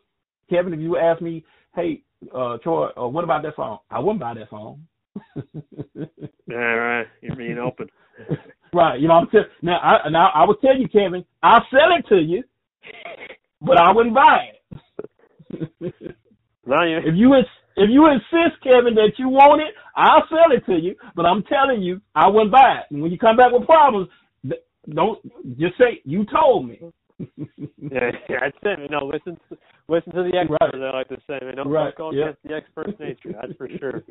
[0.49, 2.03] Kevin, if you ask me, hey,
[2.35, 3.79] uh, Troy, uh, what about that phone?
[3.91, 4.87] I wouldn't buy that phone.
[6.47, 7.07] yeah, right.
[7.23, 7.89] You're being open.
[8.75, 9.01] right.
[9.01, 9.79] You know, I'm t- now.
[9.79, 11.25] I now I will tell you, Kevin.
[11.43, 12.43] I'll sell it to you,
[13.61, 15.95] but I wouldn't buy it.
[16.67, 16.99] no, you.
[16.99, 17.35] If you
[17.77, 20.97] if you insist, Kevin, that you want it, I'll sell it to you.
[21.15, 22.93] But I'm telling you, I wouldn't buy it.
[22.93, 24.09] And when you come back with problems,
[24.93, 25.23] don't
[25.59, 26.81] just say you told me.
[27.37, 28.79] yeah, that's it.
[28.81, 29.59] You know, listen, to,
[29.89, 30.59] listen to the experts.
[30.61, 30.73] Right.
[30.73, 31.95] They like to say, man, don't, right.
[31.97, 32.39] don't go yep.
[32.39, 33.37] against the expert's nature.
[33.41, 34.03] That's for sure.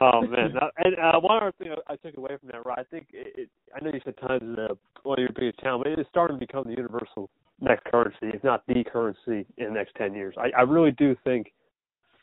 [0.00, 2.78] Oh man, and uh, one other thing I took away from that, right?
[2.78, 4.74] I think it, it, I know you said times is uh,
[5.04, 7.30] one of your biggest challenges, but it is starting to become the universal
[7.60, 10.34] next currency, if not the currency in the next ten years.
[10.36, 11.50] I, I really do think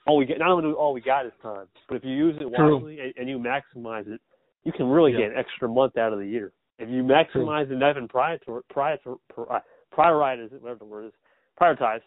[0.05, 2.49] all we get, not only all we got is time, but if you use it
[2.49, 4.21] wisely and, and, you maximize it,
[4.63, 5.19] you can really yeah.
[5.19, 6.51] get an extra month out of the year.
[6.77, 7.75] If you maximize True.
[7.75, 8.37] and even prior
[8.69, 8.97] prior
[9.97, 11.13] prioritize it, whatever the word is,
[11.59, 12.01] prioritize,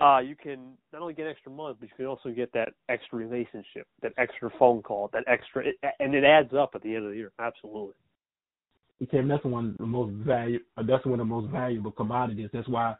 [0.00, 3.18] uh, you can not only get extra month, but you can also get that extra
[3.18, 7.04] relationship, that extra phone call, that extra, it, and it adds up at the end
[7.04, 7.32] of the year.
[7.38, 7.94] Absolutely.
[9.02, 10.60] Okay, that's one of the most value.
[10.76, 12.48] That's one of the most valuable commodities.
[12.52, 12.94] That's why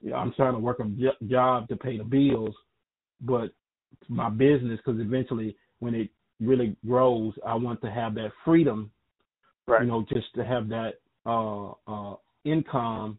[0.00, 2.54] you know, I'm trying to work a job to pay the bills,
[3.20, 3.50] but
[4.08, 6.10] my business because eventually when it
[6.40, 8.90] really grows, I want to have that freedom.
[9.66, 9.82] Right.
[9.82, 10.94] You know, just to have that
[11.26, 13.18] uh, uh, income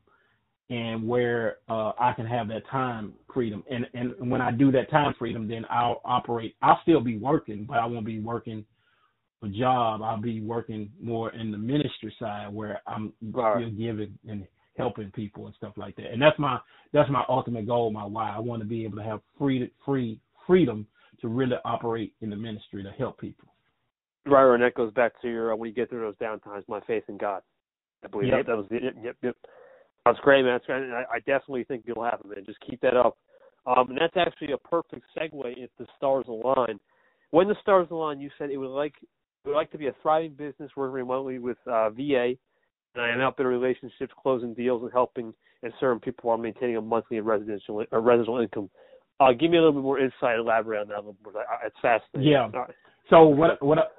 [0.69, 3.63] and where uh, I can have that time freedom.
[3.69, 6.55] And and when I do that time freedom, then I'll operate.
[6.61, 8.65] I'll still be working, but I won't be working
[9.43, 10.01] a job.
[10.01, 13.57] I'll be working more in the ministry side where I'm right.
[13.57, 14.47] still giving and
[14.77, 16.11] helping people and stuff like that.
[16.11, 16.59] And that's my
[16.93, 18.35] that's my ultimate goal, my why.
[18.35, 20.87] I want to be able to have free free freedom
[21.21, 23.47] to really operate in the ministry to help people.
[24.25, 26.79] Right, and that goes back to your uh, when you get through those downtimes, my
[26.81, 27.41] faith in God.
[28.03, 28.45] I believe yep.
[28.45, 29.35] that, that was the yep, yep.
[30.05, 30.53] That's great, man.
[30.53, 30.91] That's great.
[30.91, 32.45] I, I definitely think you'll have it, man.
[32.45, 33.17] Just keep that up.
[33.65, 36.79] Um, and that's actually a perfect segue if the stars align.
[37.31, 39.95] When the stars align, you said it would like it would like to be a
[40.01, 42.33] thriving business working remotely with uh, VA,
[42.93, 45.33] and I am helping relationships, closing deals, and helping
[45.63, 48.69] and serving people while maintaining a monthly and residential or residential income.
[49.19, 51.17] Uh, give me a little bit more insight, elaborate on that a little.
[51.35, 52.31] I, it's fascinating.
[52.31, 52.49] Yeah.
[52.53, 52.69] Right.
[53.09, 53.91] So what what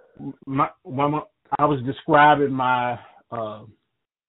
[0.47, 1.21] my, my
[1.59, 2.99] I was describing my
[3.31, 3.63] uh,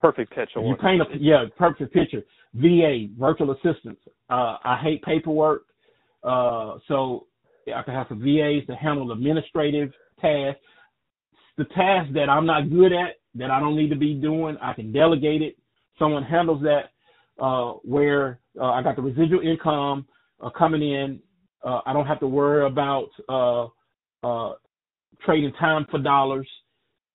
[0.01, 0.49] Perfect pitch.
[0.55, 2.23] You paint a yeah, perfect picture.
[2.53, 4.01] VA, virtual assistants.
[4.29, 5.63] Uh, I hate paperwork,
[6.23, 7.27] uh, so
[7.73, 9.91] I can have some VAs to handle administrative
[10.21, 10.61] tasks.
[11.57, 14.73] The tasks that I'm not good at, that I don't need to be doing, I
[14.73, 15.57] can delegate it.
[15.97, 16.91] Someone handles that.
[17.39, 20.07] Uh, where uh, I got the residual income
[20.41, 21.19] uh, coming in.
[21.63, 23.67] Uh, I don't have to worry about uh,
[24.23, 24.55] uh,
[25.23, 26.49] trading time for dollars.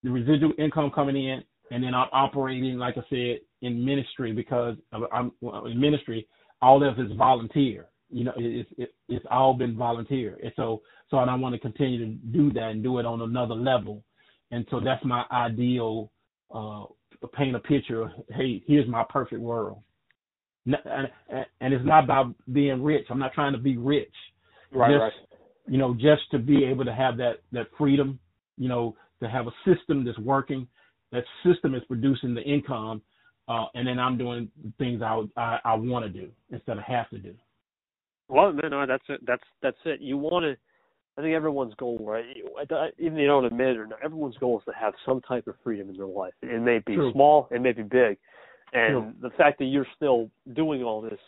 [0.04, 1.42] The residual income coming in
[1.72, 6.28] and then I'm operating, like I said, in ministry because I'm in ministry.
[6.60, 7.86] All of is volunteer.
[8.10, 11.98] You know, it's it, it's all been volunteer, and so so I want to continue
[11.98, 14.04] to do that and do it on another level,
[14.50, 16.12] and so that's my ideal.
[16.54, 16.84] Uh,
[17.32, 18.02] paint a picture.
[18.02, 19.78] Of, hey, here's my perfect world,
[20.66, 20.76] and,
[21.62, 23.06] and it's not about being rich.
[23.08, 24.12] I'm not trying to be rich.
[24.72, 25.12] Right, just, right.
[25.68, 28.18] You know, just to be able to have that that freedom.
[28.58, 30.68] You know, to have a system that's working
[31.12, 33.02] that system is producing the income,
[33.48, 37.08] uh, and then I'm doing things I I, I want to do instead of have
[37.10, 37.34] to do.
[38.28, 39.20] Well, no, no, that's it.
[39.26, 40.00] That's that's it.
[40.00, 40.56] You want to.
[41.18, 42.24] I think everyone's goal, right?
[42.98, 45.54] Even you don't admit it or not, everyone's goal is to have some type of
[45.62, 46.32] freedom in their life.
[46.40, 47.12] It may be True.
[47.12, 48.16] small, it may be big,
[48.72, 49.12] and True.
[49.20, 51.18] the fact that you're still doing all this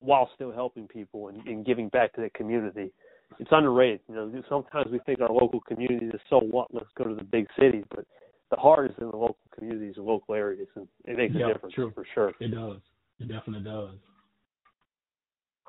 [0.00, 2.90] while still helping people and, and giving back to the community,
[3.38, 4.00] it's underrated.
[4.08, 6.72] You know, sometimes we think our local community is so what.
[6.72, 8.06] Let's go to the big cities, but
[8.54, 11.52] the heart is in the local communities and local areas, and it makes yeah, a
[11.52, 11.92] difference true.
[11.94, 12.32] for sure.
[12.40, 12.78] It does.
[13.20, 13.90] It definitely does.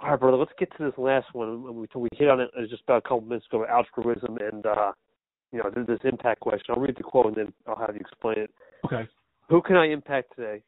[0.02, 0.38] All right, brother.
[0.38, 1.64] Let's get to this last one.
[1.64, 3.66] We we hit on it just about a couple minutes ago.
[3.66, 4.92] Altruism and uh,
[5.52, 6.76] you know this impact question.
[6.76, 8.52] I'll read the quote and then I'll have you explain it.
[8.86, 9.08] Okay.
[9.50, 10.62] Who can I impact today?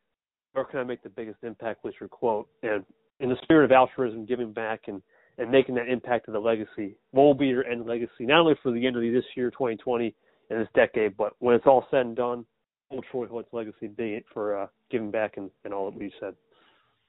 [0.54, 2.48] Where can I make the biggest impact with your quote?
[2.64, 2.86] And
[3.20, 5.02] in the spirit of altruism, giving back and
[5.38, 6.98] and making that impact to the legacy.
[7.12, 8.22] What will be your end legacy?
[8.22, 10.16] Not only for the end of this year, 2020,
[10.50, 11.18] in this decade.
[11.18, 12.46] But when it's all said and done,
[12.90, 16.00] what will Troy Holt's legacy be it for uh, giving back and, and all that
[16.00, 16.36] we said?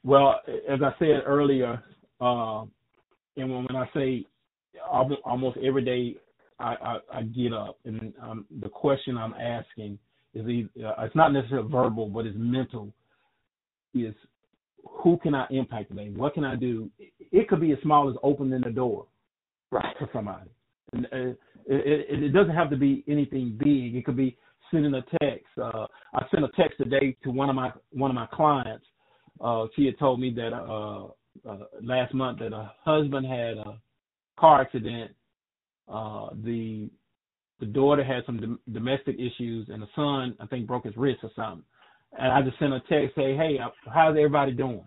[0.04, 1.82] Well, as I said earlier,
[2.20, 2.62] uh,
[3.36, 4.24] and when, when I say
[4.90, 6.16] almost, every day
[6.58, 9.98] I, I, I get up, and um, the question I'm asking
[10.34, 12.92] is either, uh, it's not necessarily verbal, but it's mental.
[13.94, 14.14] Is
[14.84, 16.10] who can I impact today?
[16.14, 16.90] What can I do?
[16.98, 19.06] It could be as small as opening the door
[19.70, 19.94] right.
[19.98, 20.50] for somebody.
[20.92, 21.34] And, uh,
[21.68, 23.94] it, it, doesn't have to be anything big.
[23.94, 24.36] It could be
[24.70, 25.46] sending a text.
[25.60, 28.84] Uh, I sent a text today to one of my one of my clients.
[29.40, 31.06] Uh, she had told me that uh,
[31.48, 33.78] uh, last month that her husband had a
[34.38, 35.12] car accident.
[35.88, 36.90] Uh, the
[37.60, 41.20] the daughter had some dom- domestic issues, and the son I think broke his wrist
[41.22, 41.64] or something.
[42.18, 43.58] And I just sent a text, say, "Hey,
[43.92, 44.84] how's everybody doing?"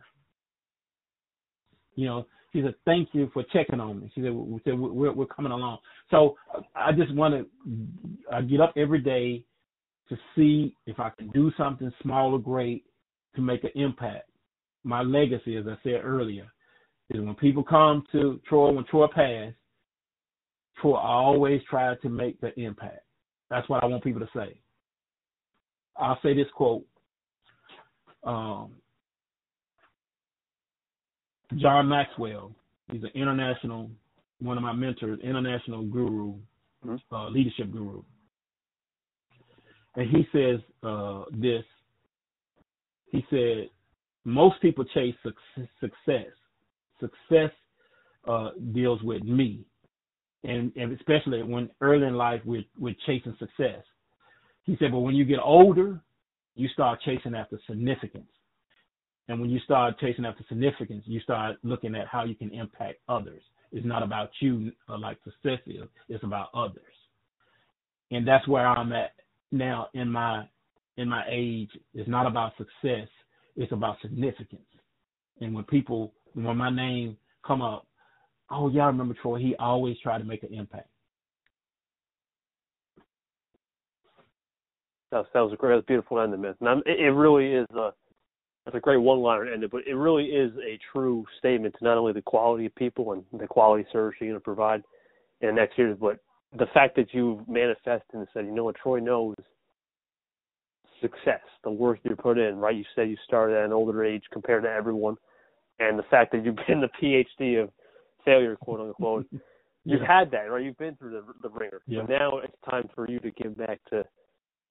[1.95, 5.13] You know, she said, "Thank you for checking on me." She said, "We said we're
[5.13, 5.79] we're coming along."
[6.09, 6.35] So
[6.75, 7.47] I just want to
[8.33, 9.43] I get up every day
[10.09, 12.85] to see if I can do something small or great
[13.35, 14.29] to make an impact.
[14.83, 16.51] My legacy, as I said earlier,
[17.09, 19.55] is when people come to Troy, when Troy passed,
[20.81, 23.05] Troy always tried to make the impact.
[23.49, 24.59] That's what I want people to say.
[25.97, 26.85] I'll say this quote.
[28.23, 28.71] Um,
[31.57, 32.51] John Maxwell,
[32.91, 33.89] he's an international,
[34.39, 36.35] one of my mentors, international guru,
[36.85, 37.15] mm-hmm.
[37.15, 38.01] uh, leadership guru.
[39.95, 41.63] And he says uh, this.
[43.11, 43.69] He said,
[44.23, 45.15] most people chase
[45.79, 46.31] success.
[46.99, 47.51] Success
[48.27, 49.65] uh, deals with me,
[50.43, 53.83] and, and especially when early in life we're, we're chasing success.
[54.63, 55.99] He said, but when you get older,
[56.55, 58.29] you start chasing after significance.
[59.31, 62.97] And when you start chasing after significance, you start looking at how you can impact
[63.07, 63.41] others.
[63.71, 66.83] It's not about you uh, like success is, it's about others.
[68.11, 69.13] And that's where I'm at
[69.53, 70.43] now in my
[70.97, 71.69] in my age.
[71.93, 73.07] It's not about success,
[73.55, 74.67] it's about significance.
[75.39, 77.15] And when people when my name
[77.47, 77.87] come up,
[78.49, 80.89] oh y'all remember Troy, he always tried to make an impact.
[85.11, 86.19] That was, that was a great, that beautiful.
[86.19, 87.91] And it, it really is a
[88.65, 91.83] that's a great one-liner to end it, but it really is a true statement to
[91.83, 94.83] not only the quality of people and the quality service you're going to provide
[95.41, 96.19] in the next years, but
[96.57, 99.35] the fact that you've manifested and said, you know what, Troy knows
[101.01, 102.75] success, the work you put in, right?
[102.75, 105.15] You said you started at an older age compared to everyone,
[105.79, 107.71] and the fact that you've been the PhD of
[108.23, 109.25] failure, quote unquote.
[109.83, 110.63] You've had that, right?
[110.63, 111.81] You've been through the the ringer.
[111.87, 112.01] Yeah.
[112.01, 114.05] So now it's time for you to give back to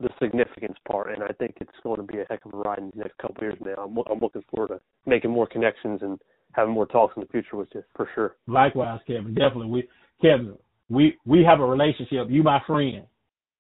[0.01, 2.79] the significance part, and I think it's going to be a heck of a ride
[2.79, 3.59] in the next couple of years.
[3.61, 6.19] Now, I'm, I'm looking forward to making more connections and
[6.53, 8.37] having more talks in the future with you for sure.
[8.47, 9.35] Likewise, Kevin.
[9.35, 9.89] Definitely, we
[10.23, 10.55] Kevin,
[10.89, 12.29] we we have a relationship.
[12.29, 13.03] You my friend.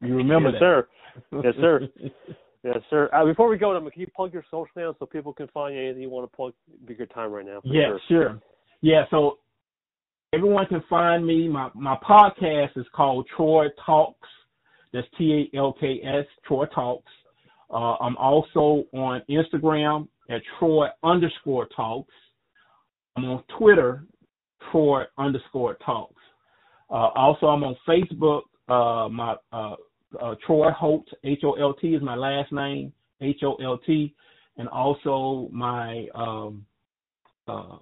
[0.00, 0.84] You remember yes, that?
[1.30, 1.42] Sir.
[1.44, 1.88] Yes, sir.
[2.64, 3.10] yes, sir.
[3.12, 5.82] Uh, before we go, can you plug your social now so people can find you?
[5.82, 6.54] Anything you want to plug?
[6.86, 7.60] Be good time right now.
[7.64, 8.30] Yeah, sure.
[8.30, 8.42] sure.
[8.80, 9.38] Yeah, so
[10.32, 11.48] everyone can find me.
[11.48, 14.28] My my podcast is called Troy Talks.
[14.92, 17.12] That's T A L K S, Troy Talks.
[17.72, 22.14] Uh, I'm also on Instagram at Troy underscore Talks.
[23.16, 24.04] I'm on Twitter,
[24.70, 26.20] Troy underscore Talks.
[26.90, 28.42] Uh, also, I'm on Facebook.
[28.68, 29.74] Uh, my uh,
[30.20, 34.14] uh, Troy Holt, H O L T is my last name, H O L T,
[34.56, 36.64] and also my um,
[37.46, 37.76] uh,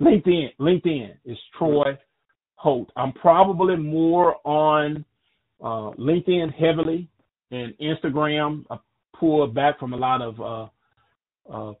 [0.00, 0.48] LinkedIn.
[0.60, 1.96] LinkedIn is Troy
[2.56, 2.90] Holt.
[2.96, 5.04] I'm probably more on
[5.62, 7.08] uh, LinkedIn heavily
[7.50, 8.64] and Instagram.
[8.70, 8.78] I
[9.18, 11.72] pull back from a lot of uh, uh,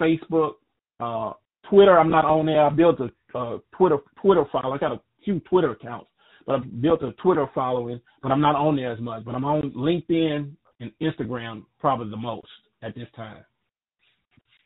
[0.00, 0.54] Facebook,
[1.00, 1.32] uh,
[1.68, 1.98] Twitter.
[1.98, 2.64] I'm not on there.
[2.64, 4.72] I built a Twitter Twitter file.
[4.72, 6.10] I got a few Twitter accounts,
[6.46, 8.00] but I've built a Twitter following.
[8.22, 9.24] But I'm not on there as much.
[9.24, 12.48] But I'm on LinkedIn and Instagram probably the most
[12.82, 13.44] at this time.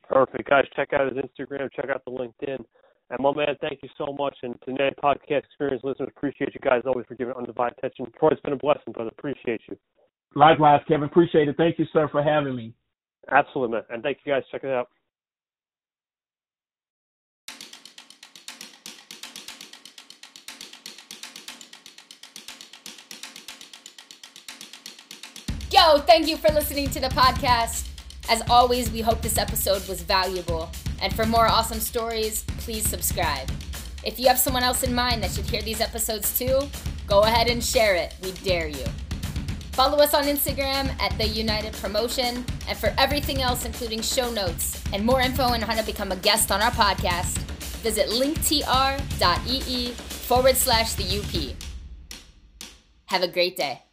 [0.09, 0.65] Perfect, guys.
[0.77, 1.71] Check out his Instagram.
[1.73, 2.65] Check out the LinkedIn.
[3.15, 4.37] And my man, thank you so much.
[4.43, 8.07] And to Net Podcast Experience listeners, appreciate you guys always for giving undivided attention.
[8.19, 9.11] Troy, it's been a blessing, brother.
[9.17, 9.77] Appreciate you.
[10.35, 11.05] Likewise, Kevin.
[11.05, 11.57] Appreciate it.
[11.57, 12.75] Thank you, sir, for having me.
[13.31, 13.83] Absolutely, man.
[13.91, 14.43] And thank you guys.
[14.51, 14.89] Check it out.
[25.71, 27.94] Yo, thank you for listening to the podcast.
[28.29, 30.71] As always, we hope this episode was valuable.
[31.01, 33.51] And for more awesome stories, please subscribe.
[34.05, 36.61] If you have someone else in mind that should hear these episodes too,
[37.07, 38.15] go ahead and share it.
[38.23, 38.85] We dare you.
[39.73, 42.45] Follow us on Instagram at The United Promotion.
[42.69, 46.17] And for everything else, including show notes and more info on how to become a
[46.17, 47.39] guest on our podcast,
[47.83, 51.57] visit linktr.ee forward slash the UP.
[53.07, 53.84] Have a great day.